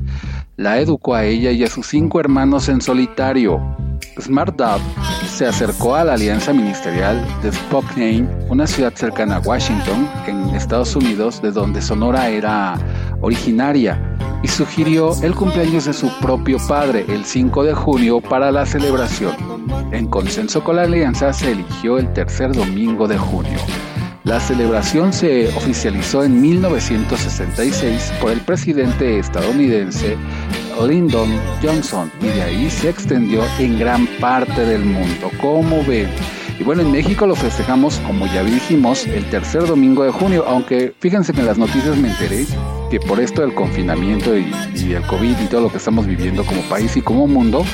[0.56, 3.60] la educó a ella y a sus cinco hermanos en solitario.
[4.20, 4.82] Smart Dove
[5.26, 10.96] se acercó a la alianza ministerial de Spokane, una ciudad cercana a Washington, en Estados
[10.96, 12.78] Unidos, de donde Sonora era
[13.20, 14.00] originaria.
[14.40, 19.34] y sugirió el cumpleaños de su propio padre, el 5 de junio, para la celebración.
[19.90, 23.58] En consenso con la alianza se eligió el tercer domingo de junio.
[24.28, 30.18] La celebración se oficializó en 1966 por el presidente estadounidense
[30.86, 31.30] Lyndon
[31.62, 35.30] Johnson y de ahí se extendió en gran parte del mundo.
[35.40, 36.10] Como ven?
[36.60, 40.92] Y bueno, en México lo festejamos, como ya dijimos, el tercer domingo de junio, aunque
[41.00, 42.44] fíjense que en las noticias me enteré
[42.90, 46.44] que por esto del confinamiento y, y el COVID y todo lo que estamos viviendo
[46.44, 47.64] como país y como mundo,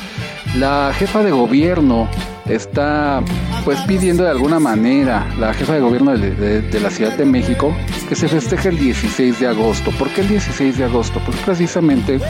[0.58, 2.08] la jefa de gobierno
[2.46, 3.22] está
[3.64, 7.74] pues pidiendo de alguna manera, la jefa de gobierno de, la Ciudad de México,
[8.08, 9.90] que se festeje el 16 de agosto.
[9.92, 11.20] ¿Por qué el 16 de agosto?
[11.24, 12.20] Pues precisamente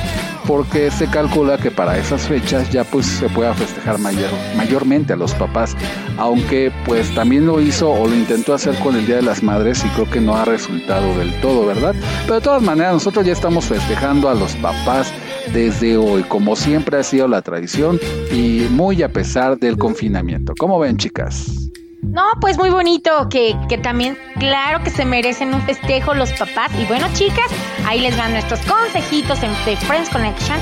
[0.46, 5.16] porque se calcula que para esas fechas ya pues se pueda festejar mayor, mayormente a
[5.16, 5.76] los papás,
[6.16, 9.84] aunque pues también lo hizo o lo intentó hacer con el Día de las Madres
[9.84, 11.94] y creo que no ha resultado del todo, ¿verdad?
[12.22, 15.12] Pero de todas maneras nosotros ya estamos festejando a los papás
[15.52, 17.98] desde hoy, como siempre ha sido la tradición
[18.32, 20.54] y muy a pesar del confinamiento.
[20.58, 21.70] ¿Cómo ven, chicas?
[22.02, 26.70] No, pues muy bonito, que, que también, claro que se merecen un festejo los papás.
[26.78, 27.50] Y bueno, chicas,
[27.86, 30.58] ahí les van nuestros consejitos en de Friends Connection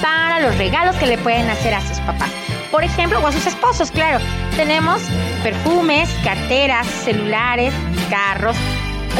[0.00, 2.30] para los regalos que le pueden hacer a sus papás.
[2.70, 4.18] Por ejemplo, o a sus esposos, claro.
[4.56, 5.02] Tenemos
[5.42, 7.74] perfumes, carteras, celulares,
[8.08, 8.56] carros,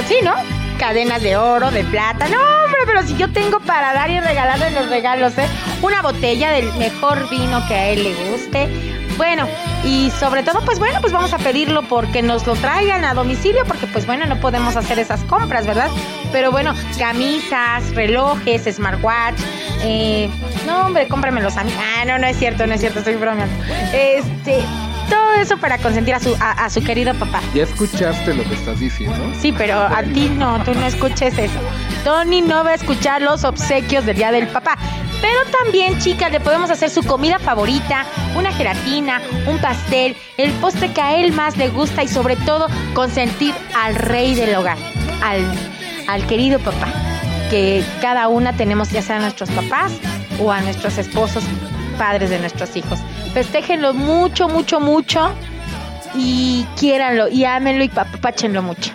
[0.08, 0.63] sí, ¿no?
[0.84, 2.28] Cadenas de oro, de plata.
[2.28, 5.46] No, hombre, pero si yo tengo para dar y regalar los regalos, ¿eh?
[5.80, 8.68] Una botella del mejor vino que a él le guste.
[9.16, 9.48] Bueno,
[9.82, 13.64] y sobre todo, pues bueno, pues vamos a pedirlo porque nos lo traigan a domicilio,
[13.64, 15.88] porque pues bueno, no podemos hacer esas compras, ¿verdad?
[16.32, 19.40] Pero bueno, camisas, relojes, smartwatch,
[19.84, 20.28] eh,
[20.66, 21.72] no hombre, cómpramelos a mí.
[21.78, 23.54] Ah, no, no es cierto, no es cierto, estoy bromeando.
[23.94, 24.58] Este,
[25.08, 27.40] todo eso para consentir a su, a, a su querido papá.
[27.54, 29.32] ¿Ya escuchaste lo que estás diciendo?
[29.40, 31.58] Sí, pero a ti no, tú no escuches eso.
[32.04, 34.76] Tony no va a escuchar los obsequios del Día del Papá.
[35.20, 38.04] Pero también, chicas, le podemos hacer su comida favorita,
[38.36, 42.66] una gelatina, un pastel, el postre que a él más le gusta y sobre todo
[42.92, 44.76] consentir al rey del hogar,
[45.22, 45.42] al,
[46.08, 46.88] al querido papá.
[47.48, 49.92] Que cada una tenemos ya sea a nuestros papás
[50.38, 51.44] o a nuestros esposos,
[51.94, 52.98] padres de nuestros hijos.
[53.32, 55.30] Festéjenlo mucho, mucho, mucho
[56.14, 58.92] y quiéranlo y ámenlo y papáchenlo mucho.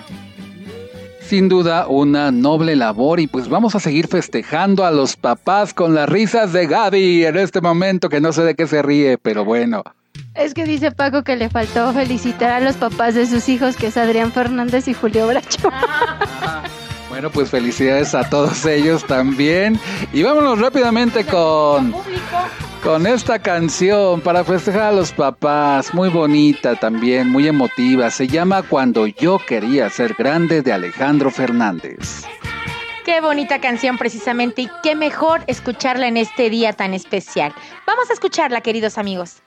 [1.21, 5.93] Sin duda, una noble labor y pues vamos a seguir festejando a los papás con
[5.93, 9.45] las risas de Gaby en este momento que no sé de qué se ríe, pero
[9.45, 9.83] bueno.
[10.33, 13.87] Es que dice Paco que le faltó felicitar a los papás de sus hijos, que
[13.87, 15.69] es Adrián Fernández y Julio Bracho.
[17.09, 19.79] Bueno, pues felicidades a todos ellos también.
[20.13, 21.93] Y vámonos rápidamente con,
[22.84, 25.93] con esta canción para festejar a los papás.
[25.93, 28.09] Muy bonita también, muy emotiva.
[28.09, 32.25] Se llama Cuando yo quería ser grande de Alejandro Fernández.
[33.05, 37.53] Qué bonita canción precisamente y qué mejor escucharla en este día tan especial.
[37.88, 39.41] Vamos a escucharla, queridos amigos.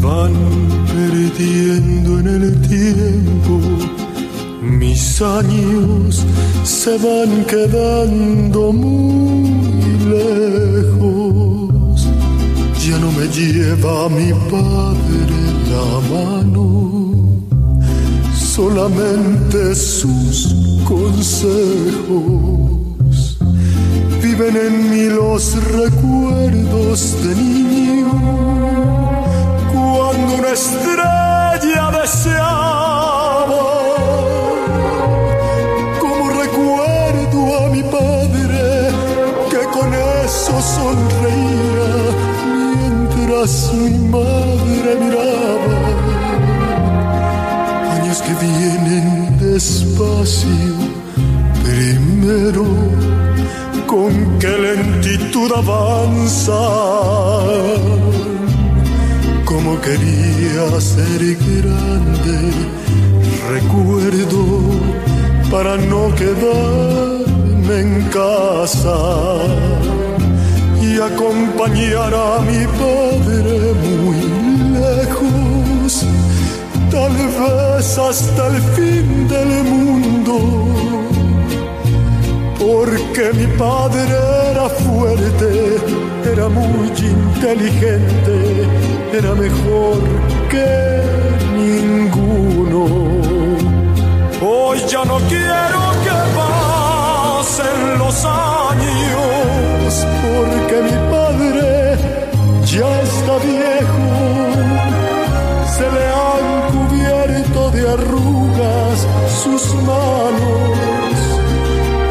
[0.00, 0.32] Van
[0.86, 3.60] perdiendo en el tiempo,
[4.62, 6.24] mis años
[6.64, 9.50] se van quedando muy
[10.08, 12.06] lejos,
[12.86, 17.40] ya no me lleva mi padre la mano,
[18.34, 22.76] solamente sus consejos.
[24.22, 29.15] Viven en mí los recuerdos de niño
[30.38, 33.64] una estrella deseaba.
[36.00, 38.90] Como recuerdo a mi padre
[39.50, 41.90] que con eso sonreía
[42.54, 45.78] mientras mi madre miraba.
[47.94, 50.76] Años que vienen despacio,
[51.64, 52.66] primero
[53.86, 56.56] con qué lentitud avanzan
[59.66, 62.38] como quería ser grande,
[63.50, 64.44] recuerdo
[65.50, 68.96] para no quedarme en casa
[70.80, 74.20] y acompañar a mi padre muy
[74.78, 76.06] lejos
[76.88, 80.34] tal vez hasta el fin del mundo.
[82.56, 84.16] Porque mi padre
[84.52, 85.76] era fuerte,
[86.32, 89.98] era muy inteligente, era mejor
[90.50, 91.02] que
[91.54, 92.84] ninguno.
[94.40, 101.98] Hoy ya no quiero que pasen los años, porque mi padre
[102.64, 104.08] ya está viejo,
[105.76, 109.06] se le han cubierto de arrugas
[109.42, 111.16] sus manos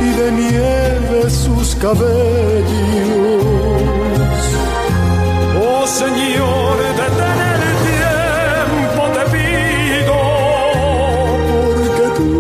[0.02, 3.55] y de nieve sus cabellos.
[5.86, 10.18] Señor, detén el tiempo, te pido,
[11.48, 12.32] porque tú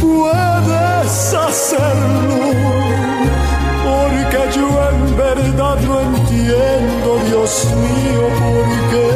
[0.00, 2.40] puedes hacerlo,
[3.84, 7.52] porque yo en verdad no entiendo, Dios
[7.84, 9.10] mío, por qué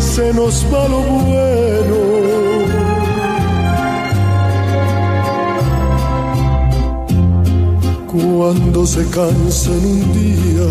[0.00, 1.98] se nos va lo bueno.
[8.12, 10.68] Cuando se cansan un día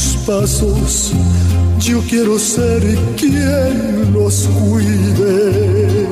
[0.00, 1.12] tus pasos,
[1.78, 2.80] yo quiero ser
[3.18, 6.06] quien los cuide.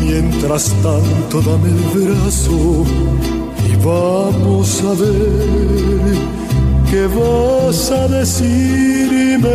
[0.00, 2.84] Mientras tanto, dame el brazo
[3.68, 6.14] y vamos a ver
[6.90, 9.50] qué vas a decirme.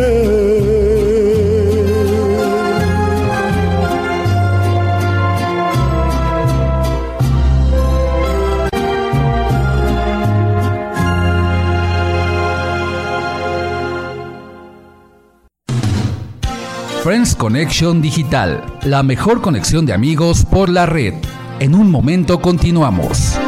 [17.08, 21.14] Friends Connection Digital, la mejor conexión de amigos por la red.
[21.58, 23.38] En un momento continuamos.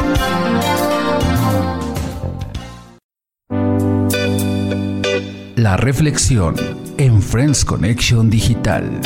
[5.56, 6.54] La reflexión
[6.96, 9.02] en Friends Connection Digital.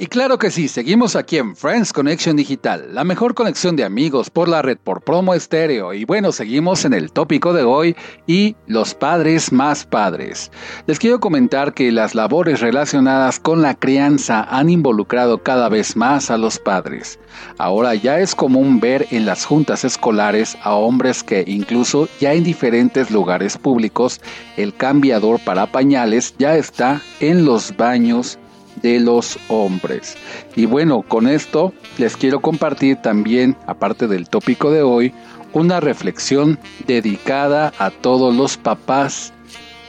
[0.00, 4.30] Y claro que sí, seguimos aquí en Friends Connection Digital, la mejor conexión de amigos
[4.30, 5.92] por la red por promo estéreo.
[5.92, 10.52] Y bueno, seguimos en el tópico de hoy y los padres más padres.
[10.86, 16.30] Les quiero comentar que las labores relacionadas con la crianza han involucrado cada vez más
[16.30, 17.18] a los padres.
[17.58, 22.44] Ahora ya es común ver en las juntas escolares a hombres que incluso ya en
[22.44, 24.20] diferentes lugares públicos
[24.56, 28.38] el cambiador para pañales ya está en los baños
[28.82, 30.16] de los hombres.
[30.56, 35.12] Y bueno, con esto les quiero compartir también, aparte del tópico de hoy,
[35.52, 39.32] una reflexión dedicada a todos los papás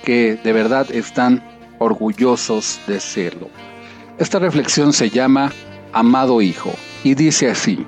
[0.03, 1.43] que de verdad están
[1.79, 3.49] orgullosos de serlo.
[4.17, 5.51] Esta reflexión se llama
[5.93, 6.71] Amado Hijo
[7.03, 7.85] y dice así.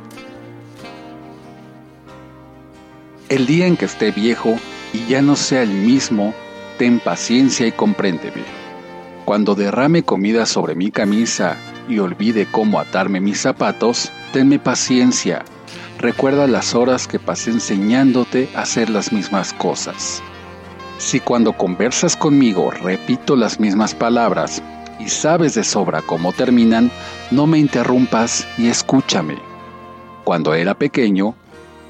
[3.30, 4.56] El día en que esté viejo
[4.93, 6.34] y ya no sea el mismo,
[6.78, 8.61] ten paciencia y compréndeme
[9.26, 11.57] cuando derrame comida sobre mi camisa
[11.88, 15.43] y olvide cómo atarme mis zapatos, tenme paciencia.
[15.99, 20.22] Recuerda las horas que pasé enseñándote a hacer las mismas cosas.
[20.97, 24.61] Si cuando conversas conmigo repito las mismas palabras
[24.99, 26.91] y sabes de sobra cómo terminan,
[27.32, 29.38] no me interrumpas y escúchame.
[30.24, 31.36] Cuando era pequeño,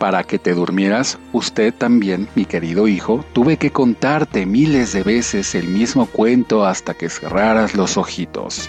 [0.01, 5.53] para que te durmieras, usted también, mi querido hijo, tuve que contarte miles de veces
[5.53, 8.67] el mismo cuento hasta que cerraras los ojitos.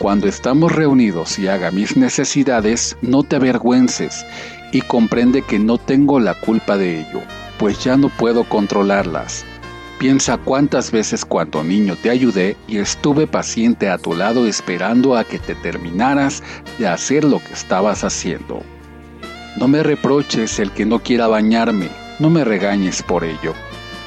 [0.00, 4.26] Cuando estamos reunidos y haga mis necesidades, no te avergüences
[4.72, 7.22] y comprende que no tengo la culpa de ello,
[7.56, 9.44] pues ya no puedo controlarlas.
[10.00, 15.22] Piensa cuántas veces cuando niño te ayudé y estuve paciente a tu lado esperando a
[15.22, 16.42] que te terminaras
[16.80, 18.64] de hacer lo que estabas haciendo.
[19.56, 21.88] No me reproches el que no quiera bañarme,
[22.18, 23.54] no me regañes por ello.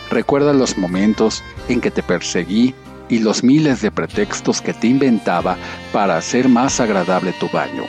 [0.09, 2.75] Recuerda los momentos en que te perseguí
[3.09, 5.57] y los miles de pretextos que te inventaba
[5.91, 7.83] para hacer más agradable tu baño.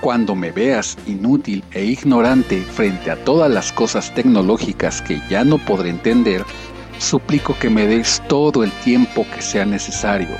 [0.00, 5.58] Cuando me veas inútil e ignorante frente a todas las cosas tecnológicas que ya no
[5.58, 6.44] podré entender,
[6.98, 10.36] suplico que me des todo el tiempo que sea necesario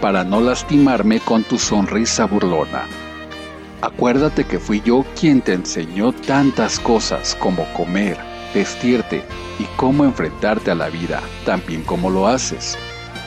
[0.00, 2.84] para no lastimarme con tu sonrisa burlona.
[3.80, 8.18] Acuérdate que fui yo quien te enseñó tantas cosas como comer,
[8.52, 9.22] vestirte
[9.60, 12.76] y cómo enfrentarte a la vida, también como lo haces.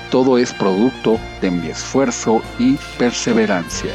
[0.10, 3.94] Todo es producto de mi esfuerzo y perseverancia.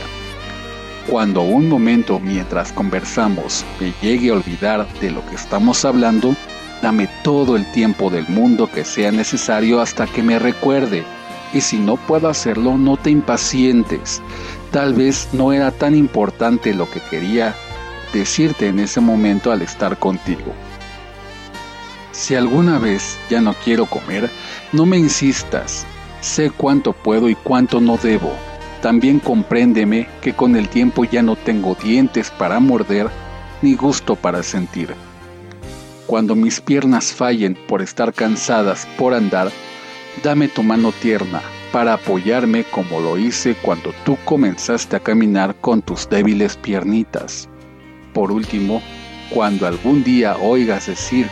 [1.07, 6.35] Cuando un momento mientras conversamos me llegue a olvidar de lo que estamos hablando,
[6.81, 11.05] dame todo el tiempo del mundo que sea necesario hasta que me recuerde.
[11.53, 14.23] Y si no puedo hacerlo, no te impacientes
[14.71, 17.55] tal vez no era tan importante lo que quería
[18.13, 20.53] decirte en ese momento al estar contigo.
[22.13, 24.31] Si alguna vez ya no quiero comer,
[24.73, 25.85] no me insistas.
[26.21, 28.33] Sé cuánto puedo y cuánto no debo.
[28.81, 33.09] También compréndeme que con el tiempo ya no tengo dientes para morder
[33.63, 34.95] ni gusto para sentir.
[36.07, 39.51] Cuando mis piernas fallen por estar cansadas por andar,
[40.23, 41.43] dame tu mano tierna
[41.73, 47.49] para apoyarme como lo hice cuando tú comenzaste a caminar con tus débiles piernitas.
[48.13, 48.83] Por último,
[49.31, 51.29] cuando algún día oigas decir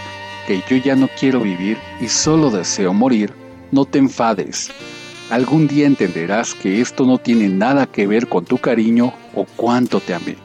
[0.47, 3.33] que yo ya no quiero vivir y solo deseo morir,
[3.71, 4.71] no te enfades.
[5.31, 10.01] Algún día entenderás que esto no tiene nada que ver con tu cariño o cuánto
[10.01, 10.37] te amé.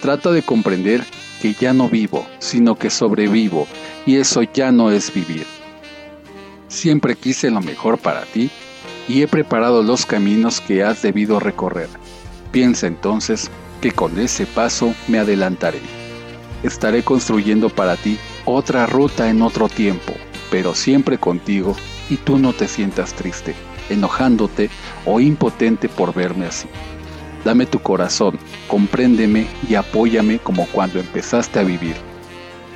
[0.00, 1.04] Trata de comprender
[1.42, 3.66] que ya no vivo, sino que sobrevivo,
[4.06, 5.46] y eso ya no es vivir.
[6.68, 8.50] Siempre quise lo mejor para ti
[9.10, 11.88] y he preparado los caminos que has debido recorrer.
[12.52, 13.50] Piensa entonces
[13.80, 15.80] que con ese paso me adelantaré.
[16.62, 20.12] Estaré construyendo para ti otra ruta en otro tiempo,
[20.48, 21.74] pero siempre contigo
[22.08, 23.56] y tú no te sientas triste,
[23.88, 24.70] enojándote
[25.04, 26.68] o impotente por verme así.
[27.44, 28.38] Dame tu corazón,
[28.68, 31.96] compréndeme y apóyame como cuando empezaste a vivir.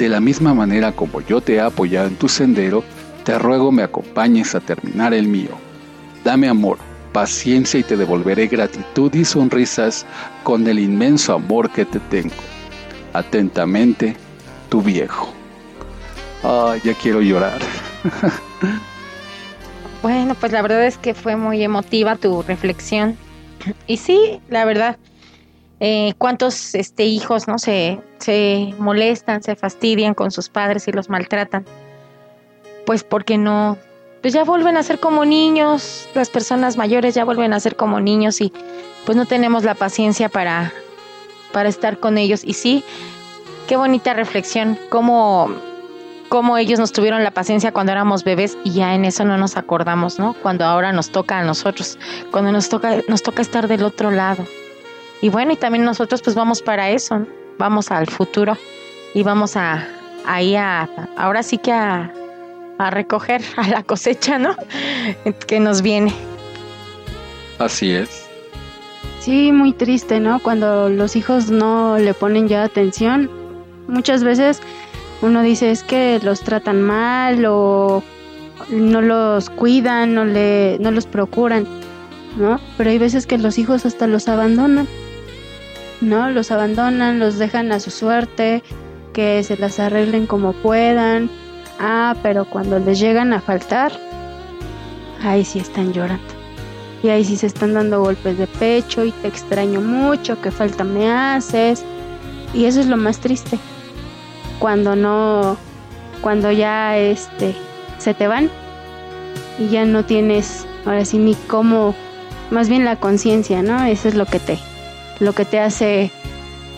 [0.00, 2.82] De la misma manera como yo te he apoyado en tu sendero,
[3.22, 5.63] te ruego me acompañes a terminar el mío.
[6.24, 6.78] Dame amor,
[7.12, 10.06] paciencia y te devolveré gratitud y sonrisas
[10.42, 12.34] con el inmenso amor que te tengo.
[13.12, 14.16] Atentamente,
[14.70, 15.32] tu viejo.
[16.42, 17.60] Ay, ya quiero llorar.
[20.04, 23.16] Bueno, pues la verdad es que fue muy emotiva tu reflexión.
[23.86, 24.98] Y sí, la verdad,
[25.80, 31.08] eh, cuántos este, hijos no se, se molestan, se fastidian con sus padres y los
[31.08, 31.64] maltratan.
[32.84, 33.78] Pues porque no,
[34.24, 38.00] pues ya vuelven a ser como niños, las personas mayores ya vuelven a ser como
[38.00, 38.54] niños y
[39.04, 40.72] pues no tenemos la paciencia para,
[41.52, 42.40] para estar con ellos.
[42.42, 42.84] Y sí,
[43.68, 45.54] qué bonita reflexión, cómo
[46.30, 49.58] cómo ellos nos tuvieron la paciencia cuando éramos bebés y ya en eso no nos
[49.58, 50.32] acordamos, ¿no?
[50.32, 51.98] Cuando ahora nos toca a nosotros,
[52.30, 54.46] cuando nos toca, nos toca estar del otro lado.
[55.20, 57.26] Y bueno, y también nosotros pues vamos para eso, ¿no?
[57.58, 58.56] vamos al futuro
[59.12, 59.86] y vamos a
[60.24, 62.10] ahí a, ahora sí que a,
[62.78, 64.56] a recoger a la cosecha, ¿no?
[65.46, 66.12] que nos viene.
[67.58, 68.26] Así es.
[69.20, 70.38] Sí, muy triste, ¿no?
[70.40, 73.30] Cuando los hijos no le ponen ya atención.
[73.88, 74.60] Muchas veces
[75.22, 78.02] uno dice es que los tratan mal o
[78.68, 81.66] no los cuidan, no, le, no los procuran,
[82.36, 82.60] ¿no?
[82.76, 84.86] Pero hay veces que los hijos hasta los abandonan,
[86.00, 86.28] ¿no?
[86.30, 88.62] Los abandonan, los dejan a su suerte,
[89.14, 91.30] que se las arreglen como puedan.
[91.78, 93.92] Ah, pero cuando les llegan a faltar,
[95.22, 96.34] ahí sí están llorando.
[97.02, 100.84] Y ahí sí se están dando golpes de pecho y te extraño mucho, qué falta
[100.84, 101.84] me haces.
[102.54, 103.58] Y eso es lo más triste
[104.58, 105.56] cuando no,
[106.20, 107.54] cuando ya este,
[107.98, 108.48] se te van
[109.58, 111.94] y ya no tienes ahora sí ni cómo,
[112.50, 113.84] más bien la conciencia, ¿no?
[113.84, 114.58] Eso es lo que te,
[115.20, 116.10] lo que te hace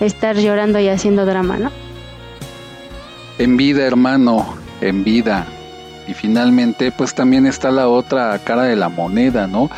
[0.00, 1.70] estar llorando y haciendo drama, ¿no?
[3.38, 4.46] En vida, hermano,
[4.80, 5.46] en vida.
[6.08, 9.70] Y finalmente, pues también está la otra cara de la moneda, ¿no?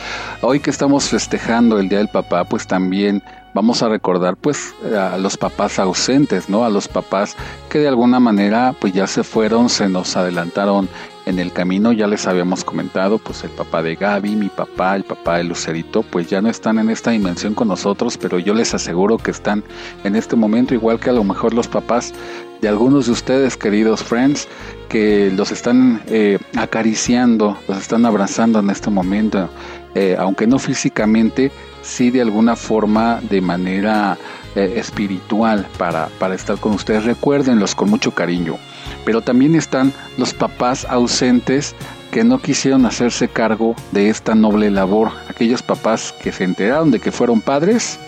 [0.42, 3.22] Hoy que estamos festejando el Día del Papá, pues también
[3.54, 6.64] vamos a recordar pues a los papás ausentes, ¿no?
[6.64, 7.34] A los papás
[7.70, 10.88] que de alguna manera pues ya se fueron, se nos adelantaron
[11.26, 15.04] en el camino, ya les habíamos comentado, pues el papá de Gaby, mi papá, el
[15.04, 18.72] papá de Lucerito, pues ya no están en esta dimensión con nosotros, pero yo les
[18.74, 19.62] aseguro que están
[20.04, 22.14] en este momento, igual que a lo mejor los papás
[22.60, 24.48] de algunos de ustedes, queridos friends,
[24.88, 29.48] que los están eh, acariciando, los están abrazando en este momento,
[29.94, 31.52] eh, aunque no físicamente,
[31.82, 34.18] sí de alguna forma de manera
[34.54, 37.04] eh, espiritual para, para estar con ustedes.
[37.04, 38.56] Recuérdenlos con mucho cariño.
[39.04, 41.74] Pero también están los papás ausentes
[42.10, 45.12] que no quisieron hacerse cargo de esta noble labor.
[45.28, 47.98] Aquellos papás que se enteraron de que fueron padres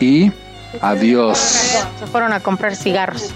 [0.00, 0.30] y
[0.80, 1.38] adiós.
[1.38, 3.32] Se fueron a comprar cigarros.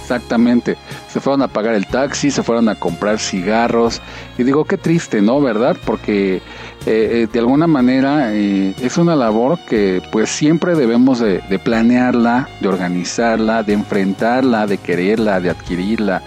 [0.00, 0.76] Exactamente.
[1.08, 4.00] Se fueron a pagar el taxi, se fueron a comprar cigarros.
[4.38, 5.40] Y digo, qué triste, ¿no?
[5.40, 5.76] ¿Verdad?
[5.84, 6.40] Porque eh,
[6.86, 12.48] eh, de alguna manera eh, es una labor que pues siempre debemos de, de, planearla,
[12.60, 16.22] de organizarla, de enfrentarla, de quererla, de adquirirla,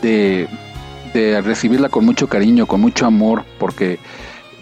[0.00, 0.48] de,
[1.12, 3.98] de recibirla con mucho cariño, con mucho amor, porque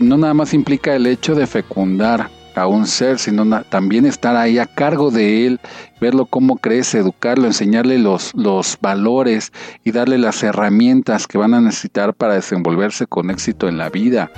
[0.01, 4.59] no nada más implica el hecho de fecundar, a un ser, sino también estar ahí
[4.59, 5.61] a cargo de él,
[6.01, 9.53] verlo cómo crece, educarlo, enseñarle los, los valores
[9.85, 14.31] y darle las herramientas que van a necesitar para desenvolverse con éxito en la vida.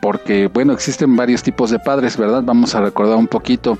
[0.00, 2.42] Porque, bueno, existen varios tipos de padres, ¿verdad?
[2.44, 3.78] Vamos a recordar un poquito.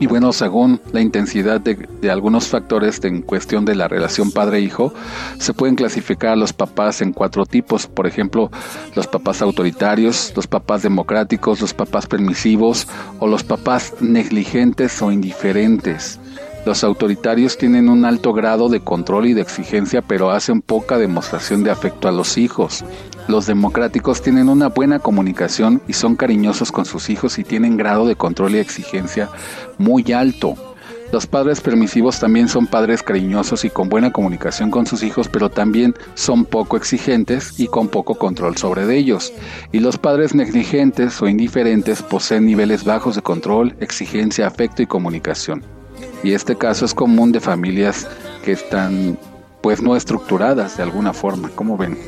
[0.00, 4.92] Y bueno, según la intensidad de, algunos factores en cuestión de la relación padre-hijo,
[5.38, 7.86] se pueden clasificar a los papás en cuatro tipos.
[7.86, 8.50] Por ejemplo,
[8.94, 12.86] los papás autoritarios, los papás democráticos, los papás permisivos
[13.18, 16.20] o los papás negligentes o indiferentes.
[16.68, 21.64] Los autoritarios tienen un alto grado de control y de exigencia, pero hacen poca demostración
[21.64, 22.84] de afecto a los hijos.
[23.26, 28.06] Los democráticos tienen una buena comunicación y son cariñosos con sus hijos y tienen grado
[28.06, 29.30] de control y exigencia
[29.78, 30.56] muy alto.
[31.10, 35.48] Los padres permisivos también son padres cariñosos y con buena comunicación con sus hijos, pero
[35.48, 39.32] también son poco exigentes y con poco control sobre ellos.
[39.72, 45.77] Y los padres negligentes o indiferentes poseen niveles bajos de control, exigencia, afecto y comunicación.
[46.22, 48.06] Y este caso es común de familias
[48.44, 49.18] que están
[49.62, 51.98] pues no estructuradas de alguna forma, ¿cómo ven?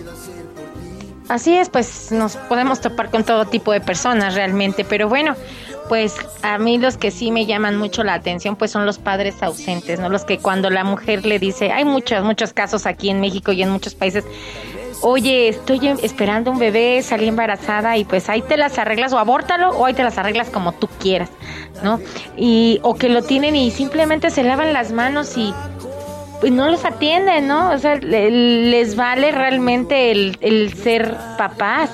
[1.28, 5.36] Así es, pues nos podemos topar con todo tipo de personas realmente, pero bueno,
[5.88, 9.42] pues a mí los que sí me llaman mucho la atención pues son los padres
[9.42, 10.08] ausentes, ¿no?
[10.08, 13.62] Los que cuando la mujer le dice, hay muchos, muchos casos aquí en México y
[13.62, 14.24] en muchos países,
[15.02, 19.18] oye, estoy em- esperando un bebé, salí embarazada y pues ahí te las arreglas o
[19.18, 21.30] abórtalo o ahí te las arreglas como tú quieras,
[21.82, 22.00] ¿no?
[22.36, 25.54] Y o que lo tienen y simplemente se lavan las manos y
[26.40, 27.70] pues no los atienden, ¿no?
[27.70, 31.90] O sea, le- les vale realmente el, el ser papás.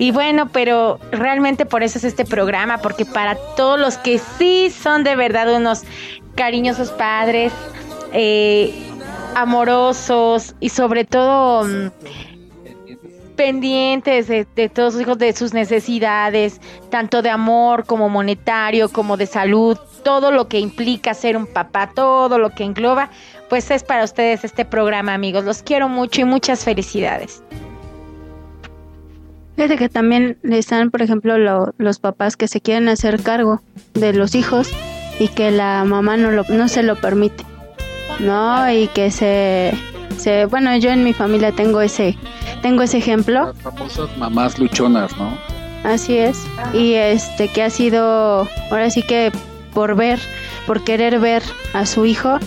[0.00, 4.70] Y bueno, pero realmente por eso es este programa, porque para todos los que sí
[4.70, 5.82] son de verdad unos
[6.36, 7.52] cariñosos padres,
[8.12, 8.72] eh,
[9.34, 11.90] amorosos y sobre todo mm,
[13.38, 16.60] pendientes de, todos sus hijos, de sus necesidades,
[16.90, 21.90] tanto de amor como monetario, como de salud, todo lo que implica ser un papá,
[21.94, 23.10] todo lo que engloba,
[23.48, 25.44] pues es para ustedes este programa, amigos.
[25.44, 27.44] Los quiero mucho y muchas felicidades.
[29.54, 33.62] Fíjate que también están, por ejemplo, lo- los papás que se quieren hacer cargo
[33.94, 34.68] de los hijos
[35.20, 37.44] y que la mamá no, lo, no se lo permite,
[38.18, 38.68] ¿no?
[38.72, 39.72] Y que se,
[40.18, 40.46] se...
[40.46, 42.16] Bueno, yo en mi familia tengo ese,
[42.62, 43.46] tengo ese ejemplo.
[43.46, 45.36] Las famosas mamás luchonas, ¿no?
[45.84, 46.44] Así es.
[46.74, 49.30] Y este que ha sido, ahora sí que
[49.72, 50.18] por ver,
[50.66, 51.42] por querer ver
[51.72, 52.38] a su hijo,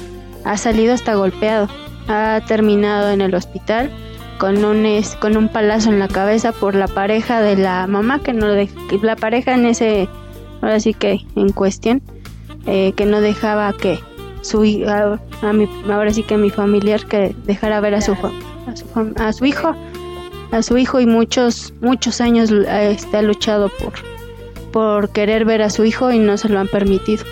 [0.43, 1.67] ha salido hasta golpeado.
[2.07, 3.89] Ha terminado en el hospital
[4.38, 8.19] con un es- con un palazo en la cabeza por la pareja de la mamá
[8.19, 8.47] que no
[9.03, 10.09] la pareja en ese
[10.63, 12.01] ahora sí que en cuestión
[12.65, 13.99] eh, que no dejaba que
[14.41, 18.75] su a, a mi, ahora sí que mi familiar que dejara ver a su a
[18.75, 19.75] su, a su hijo
[20.51, 23.93] a su hijo y muchos muchos años este, ha luchado por
[24.71, 27.23] por querer ver a su hijo y no se lo han permitido.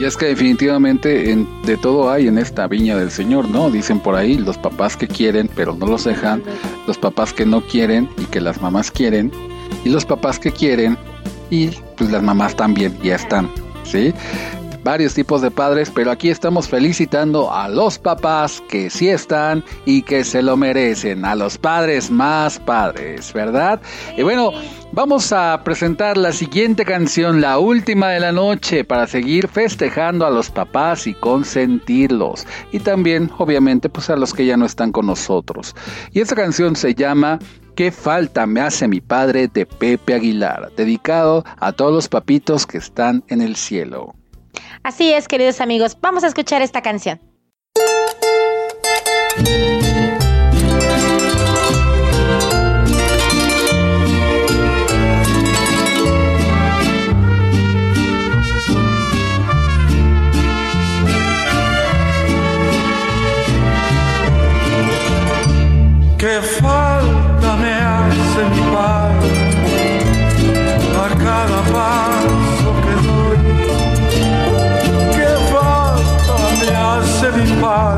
[0.00, 3.70] Y es que definitivamente en- de todo hay en esta viña del Señor, ¿no?
[3.70, 6.42] Dicen por ahí los papás que quieren pero no los dejan,
[6.88, 9.30] los papás que no quieren y que las mamás quieren,
[9.84, 10.98] y los papás que quieren
[11.50, 13.48] y pues las mamás también ya están,
[13.84, 14.12] ¿sí?
[14.84, 20.02] Varios tipos de padres, pero aquí estamos felicitando a los papás que sí están y
[20.02, 23.80] que se lo merecen, a los padres más padres, ¿verdad?
[24.16, 24.50] Y bueno,
[24.90, 30.30] vamos a presentar la siguiente canción, la última de la noche, para seguir festejando a
[30.30, 32.44] los papás y consentirlos.
[32.72, 35.76] Y también, obviamente, pues a los que ya no están con nosotros.
[36.10, 37.38] Y esta canción se llama
[37.76, 39.48] ¿Qué falta me hace mi padre?
[39.48, 44.14] de Pepe Aguilar, dedicado a todos los papitos que están en el cielo.
[44.82, 47.20] Así es, queridos amigos, vamos a escuchar esta canción.
[66.18, 66.40] ¿Qué
[77.72, 77.94] a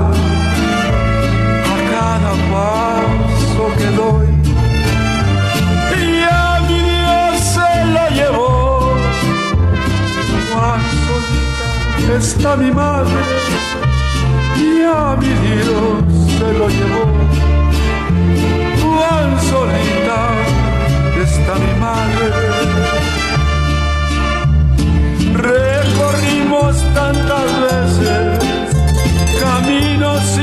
[1.90, 4.28] cada paso que doy?
[6.00, 8.52] Y a mi Dios se la llevó,
[10.52, 13.22] cuán solita está mi madre,
[14.56, 16.04] y a mi Dios
[16.38, 17.04] se lo llevó
[18.82, 20.20] cuán solita
[21.26, 22.26] está mi madre.
[25.34, 28.23] Recorrimos tantas veces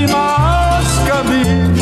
[0.07, 1.79] más caminos.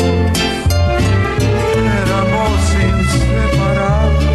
[2.02, 4.28] Éramos inseparables,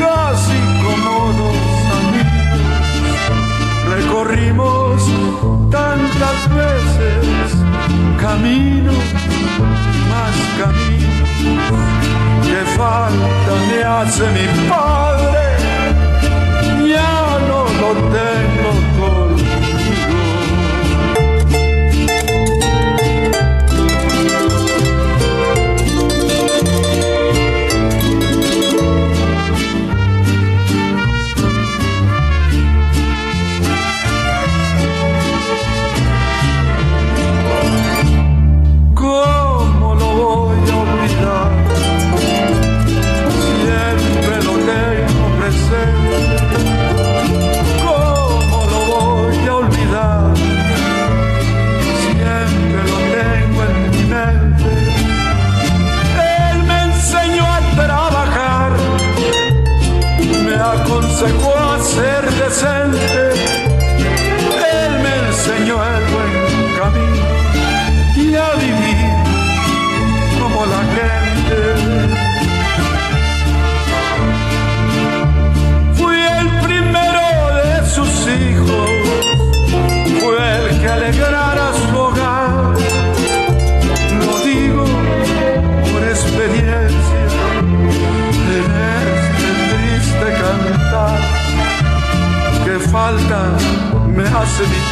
[0.00, 1.62] casi como dos
[1.98, 2.62] amigos.
[3.94, 5.02] Recorrimos
[5.70, 7.46] tantas veces
[8.20, 9.04] caminos
[10.10, 11.28] más caminos
[12.44, 15.44] que falta me hace mi padre
[16.88, 17.90] ya no lo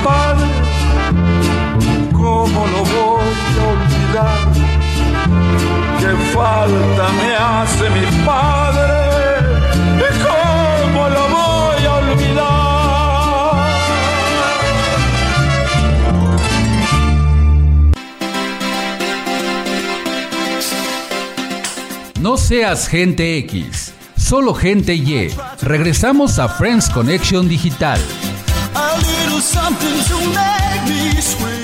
[0.02, 0.50] padre,
[2.12, 4.40] ¿cómo lo voy a olvidar?
[6.00, 8.90] ¿Qué falta me hace mi padre?
[10.22, 12.52] ¿Cómo lo voy a olvidar?
[22.20, 25.30] No seas gente X, solo gente Y.
[25.60, 28.00] Regresamos a Friends Connection Digital.
[28.74, 31.62] A little something to make me sweeter.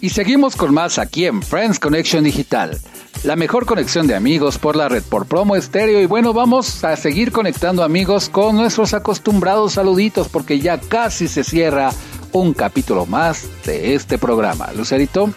[0.00, 2.78] Y seguimos con más aquí en Friends Connection Digital.
[3.22, 6.00] La mejor conexión de amigos por la red por promo estéreo.
[6.00, 11.44] Y bueno, vamos a seguir conectando amigos con nuestros acostumbrados saluditos porque ya casi se
[11.44, 11.92] cierra
[12.32, 14.72] un capítulo más de este programa.
[14.72, 15.32] Lucerito.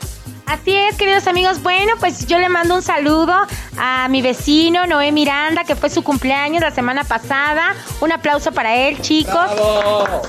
[0.45, 1.63] Así es, queridos amigos.
[1.63, 3.33] Bueno, pues yo le mando un saludo
[3.77, 7.73] a mi vecino Noé Miranda, que fue su cumpleaños la semana pasada.
[7.99, 9.49] Un aplauso para él, chicos.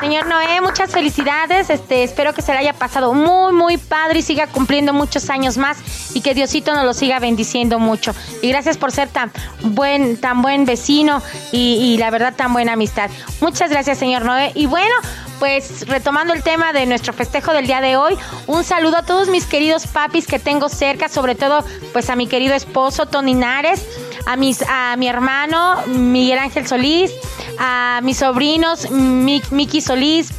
[0.01, 1.69] Señor Noé, muchas felicidades.
[1.69, 5.59] Este, espero que se le haya pasado muy, muy padre y siga cumpliendo muchos años
[5.59, 5.79] más
[6.15, 8.15] y que Diosito nos lo siga bendiciendo mucho.
[8.41, 12.73] Y gracias por ser tan buen, tan buen vecino y, y la verdad tan buena
[12.73, 13.11] amistad.
[13.43, 14.53] Muchas gracias, señor Noé.
[14.55, 14.95] Y bueno,
[15.39, 18.17] pues retomando el tema de nuestro festejo del día de hoy,
[18.47, 22.27] un saludo a todos mis queridos papis que tengo cerca, sobre todo pues a mi
[22.27, 23.87] querido esposo Tony Nares,
[24.27, 27.11] a mis a mi hermano Miguel Ángel Solís,
[27.59, 30.31] a mis sobrinos Mi- Miki Solís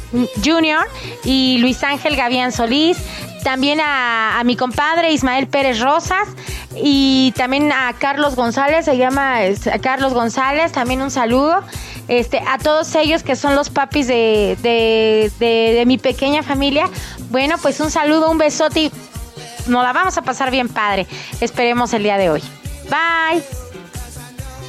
[0.44, 0.86] Jr.
[1.24, 2.98] y Luis Ángel Gavián Solís,
[3.44, 6.28] también a, a mi compadre Ismael Pérez Rosas
[6.74, 9.38] y también a Carlos González, se llama
[9.80, 11.62] Carlos González, también un saludo.
[12.08, 16.88] Este, a todos ellos que son los papis de, de, de- de mi pequeña familia,
[17.30, 18.92] bueno, pues un saludo, un besote y
[19.66, 21.06] nos la vamos a pasar bien padre.
[21.40, 22.42] Esperemos el día de hoy.
[22.84, 23.42] Bye.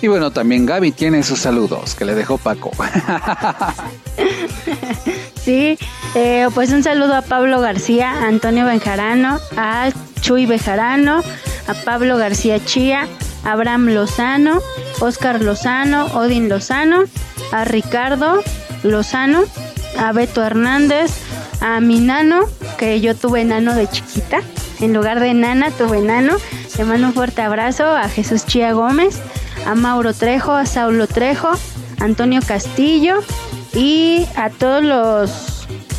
[0.02, 2.72] Y bueno, también Gaby tiene sus saludos que le dejó Paco.
[5.44, 5.78] Sí,
[6.16, 9.90] eh, pues un saludo a Pablo García, a Antonio Benjarano, a
[10.22, 11.24] Chuy Bejarano,
[11.68, 13.08] a Pablo García Chía,
[13.44, 14.62] Abraham Lozano,
[15.00, 17.04] Oscar Lozano, Odin Lozano,
[17.52, 18.44] a Ricardo
[18.84, 19.44] Lozano,
[19.98, 21.12] a Beto Hernández,
[21.62, 22.46] a mi nano,
[22.78, 24.42] que yo tuve nano de chiquita,
[24.80, 26.38] en lugar de nana tuve nano.
[26.78, 29.20] Le mando un fuerte abrazo a Jesús Chía Gómez,
[29.66, 31.52] a Mauro Trejo, a Saulo Trejo,
[32.00, 33.20] Antonio Castillo
[33.74, 35.49] y a todos los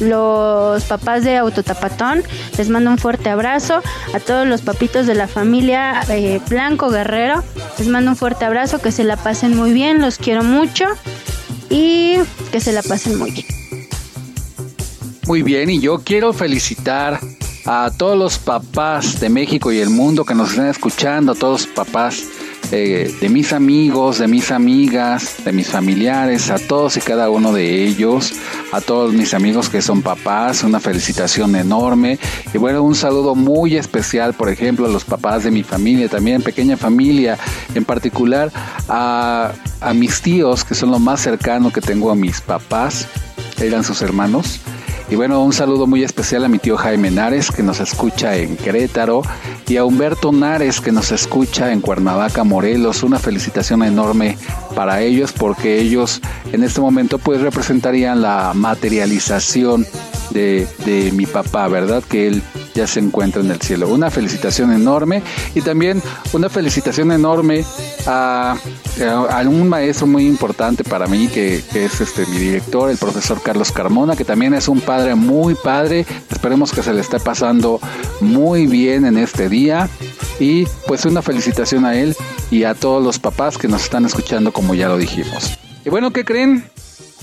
[0.00, 2.22] los papás de Autotapatón,
[2.58, 3.82] les mando un fuerte abrazo.
[4.14, 7.42] A todos los papitos de la familia eh, Blanco Guerrero,
[7.78, 8.80] les mando un fuerte abrazo.
[8.80, 10.86] Que se la pasen muy bien, los quiero mucho
[11.68, 12.16] y
[12.50, 13.46] que se la pasen muy bien.
[15.26, 17.20] Muy bien, y yo quiero felicitar
[17.66, 21.62] a todos los papás de México y el mundo que nos están escuchando, a todos
[21.62, 22.24] los papás
[22.72, 27.52] eh, de mis amigos, de mis amigas, de mis familiares, a todos y cada uno
[27.52, 28.32] de ellos,
[28.72, 32.18] a todos mis amigos que son papás, una felicitación enorme
[32.54, 36.42] y bueno, un saludo muy especial, por ejemplo, a los papás de mi familia, también
[36.42, 37.38] pequeña familia,
[37.74, 38.52] en particular
[38.88, 43.08] a, a mis tíos, que son lo más cercano que tengo a mis papás,
[43.60, 44.60] eran sus hermanos.
[45.10, 48.56] Y bueno, un saludo muy especial a mi tío Jaime Nares, que nos escucha en
[48.56, 49.22] Querétaro,
[49.66, 53.02] y a Humberto Nares, que nos escucha en Cuernavaca, Morelos.
[53.02, 54.38] Una felicitación enorme
[54.76, 56.20] para ellos, porque ellos
[56.52, 59.84] en este momento pues representarían la materialización
[60.30, 62.04] de, de mi papá, ¿verdad?
[62.08, 62.42] Que él
[62.74, 63.88] ya se encuentra en el cielo.
[63.88, 65.22] Una felicitación enorme
[65.54, 66.02] y también
[66.32, 67.64] una felicitación enorme
[68.06, 68.56] a,
[69.46, 73.72] un maestro muy importante para mí que, que es este mi director, el profesor Carlos
[73.72, 76.06] Carmona, que también es un padre muy padre.
[76.30, 77.80] Esperemos que se le esté pasando
[78.20, 79.88] muy bien en este día
[80.38, 82.16] y pues una felicitación a él
[82.50, 85.58] y a todos los papás que nos están escuchando como ya lo dijimos.
[85.84, 86.64] Y bueno, ¿qué creen?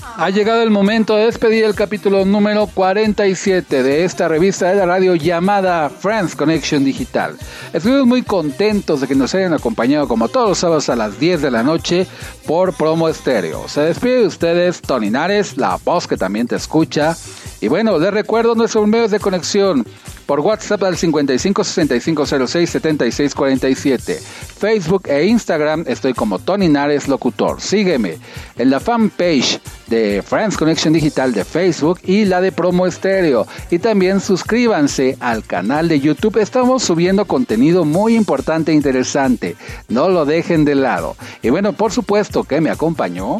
[0.02, 4.86] Ha llegado el momento de despedir el capítulo número 47 de esta revista de la
[4.86, 7.36] radio llamada Friends Connection Digital.
[7.72, 11.42] Estuvimos muy contentos de que nos hayan acompañado como todos los sábados a las 10
[11.42, 12.06] de la noche
[12.46, 13.68] por Promo Estéreo.
[13.68, 17.16] Se despide de ustedes Tony Nares, la voz que también te escucha.
[17.60, 19.86] Y bueno, les recuerdo nuestros medios de conexión
[20.28, 24.20] por WhatsApp al 55 65 06 76 47.
[24.58, 27.62] Facebook e Instagram estoy como Tony Nares Locutor.
[27.62, 28.18] Sígueme
[28.58, 33.46] en la fanpage de Friends Connection Digital de Facebook y la de Promo Estéreo.
[33.70, 36.36] Y también suscríbanse al canal de YouTube.
[36.36, 39.56] Estamos subiendo contenido muy importante e interesante.
[39.88, 41.16] No lo dejen de lado.
[41.40, 43.38] Y bueno, por supuesto que me acompañó.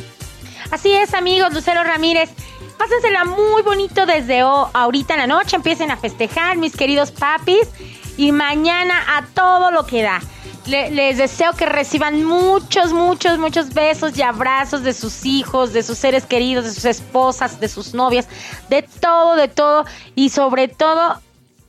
[0.70, 2.30] Así es, amigos, Lucero Ramírez.
[2.76, 5.56] Pásensela muy bonito desde ho- ahorita en la noche.
[5.56, 7.68] Empiecen a festejar, mis queridos papis.
[8.16, 10.20] Y mañana a todo lo que da.
[10.66, 15.82] Le- les deseo que reciban muchos, muchos, muchos besos y abrazos de sus hijos, de
[15.82, 18.28] sus seres queridos, de sus esposas, de sus novias,
[18.68, 19.86] de todo, de todo.
[20.14, 21.20] Y sobre todo,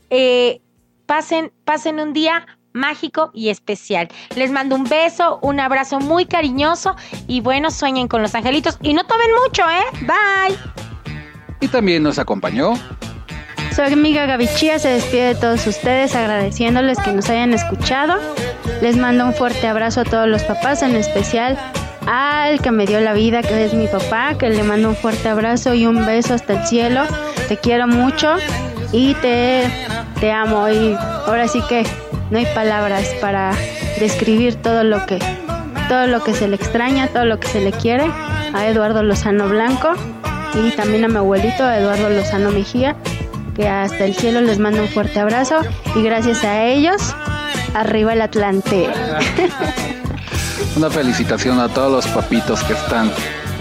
[0.09, 0.59] eh,
[1.05, 4.09] pasen, pasen un día mágico y especial.
[4.35, 6.95] Les mando un beso, un abrazo muy cariñoso
[7.27, 9.85] y bueno, sueñen con los angelitos y no tomen mucho, ¿eh?
[10.01, 10.57] Bye.
[11.61, 12.73] Y también nos acompañó
[13.75, 18.15] Su amiga Gavichía se despide de todos ustedes agradeciéndoles que nos hayan escuchado.
[18.81, 21.57] Les mando un fuerte abrazo a todos los papás, en especial
[22.07, 25.29] al que me dio la vida, que es mi papá, que le mando un fuerte
[25.29, 27.03] abrazo y un beso hasta el cielo.
[27.47, 28.35] Te quiero mucho
[28.91, 29.69] y te,
[30.19, 30.69] te amo.
[30.69, 30.95] Y
[31.27, 31.85] ahora sí que
[32.29, 33.53] no hay palabras para
[33.99, 35.19] describir todo lo que
[35.87, 38.09] todo lo que se le extraña, todo lo que se le quiere
[38.53, 39.93] a Eduardo Lozano Blanco
[40.53, 42.95] y también a mi abuelito Eduardo Lozano Mejía,
[43.55, 45.61] que hasta el cielo les mando un fuerte abrazo
[45.95, 47.15] y gracias a ellos,
[47.73, 48.87] arriba el Atlante.
[50.75, 53.11] una felicitación a todos los papitos que están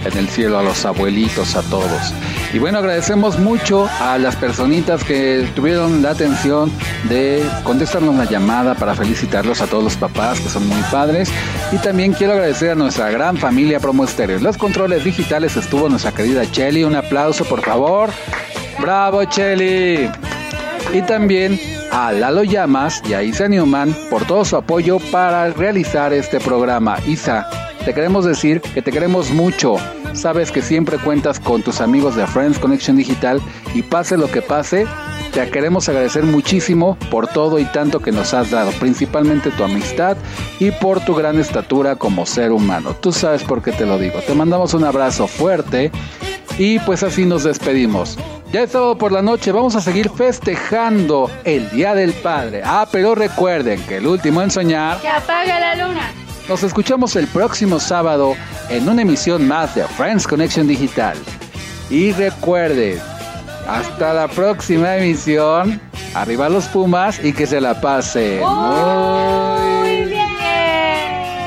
[0.08, 2.12] en el cielo, a los abuelitos, a todos.
[2.52, 6.72] Y bueno, agradecemos mucho a las personitas que tuvieron la atención
[7.08, 11.30] de contestarnos la llamada para felicitarlos a todos los papás que son muy padres.
[11.72, 14.38] Y también quiero agradecer a nuestra gran familia Promo Estéreo.
[14.40, 16.84] Los controles digitales estuvo nuestra querida Chelly.
[16.84, 18.10] Un aplauso, por favor.
[18.80, 20.10] ¡Bravo, Chelly!
[20.92, 26.12] Y también a Lalo Llamas y a Isa Newman por todo su apoyo para realizar
[26.12, 26.96] este programa.
[27.06, 27.48] Isa,
[27.84, 29.76] te queremos decir que te queremos mucho.
[30.14, 33.40] Sabes que siempre cuentas con tus amigos de Friends Connection Digital
[33.74, 34.86] y pase lo que pase,
[35.32, 40.16] te queremos agradecer muchísimo por todo y tanto que nos has dado, principalmente tu amistad
[40.58, 42.94] y por tu gran estatura como ser humano.
[42.94, 44.20] Tú sabes por qué te lo digo.
[44.20, 45.92] Te mandamos un abrazo fuerte
[46.58, 48.18] y pues así nos despedimos.
[48.50, 52.62] Ya es sábado por la noche, vamos a seguir festejando el Día del Padre.
[52.64, 55.00] Ah, pero recuerden que el último en soñar...
[55.02, 56.27] Que apaga la luna.
[56.48, 58.34] Nos escuchamos el próximo sábado
[58.70, 61.16] en una emisión más de Friends Connection Digital.
[61.90, 62.98] Y recuerden,
[63.68, 65.78] hasta la próxima emisión.
[66.14, 68.40] Arriba los Pumas y que se la pasen.
[68.40, 70.26] Muy bien.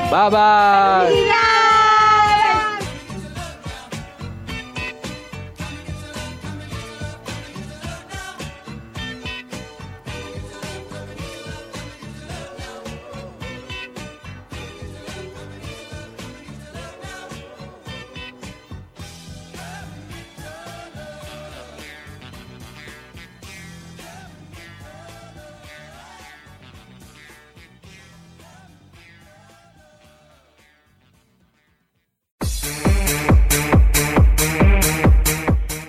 [0.08, 1.41] Bye bye.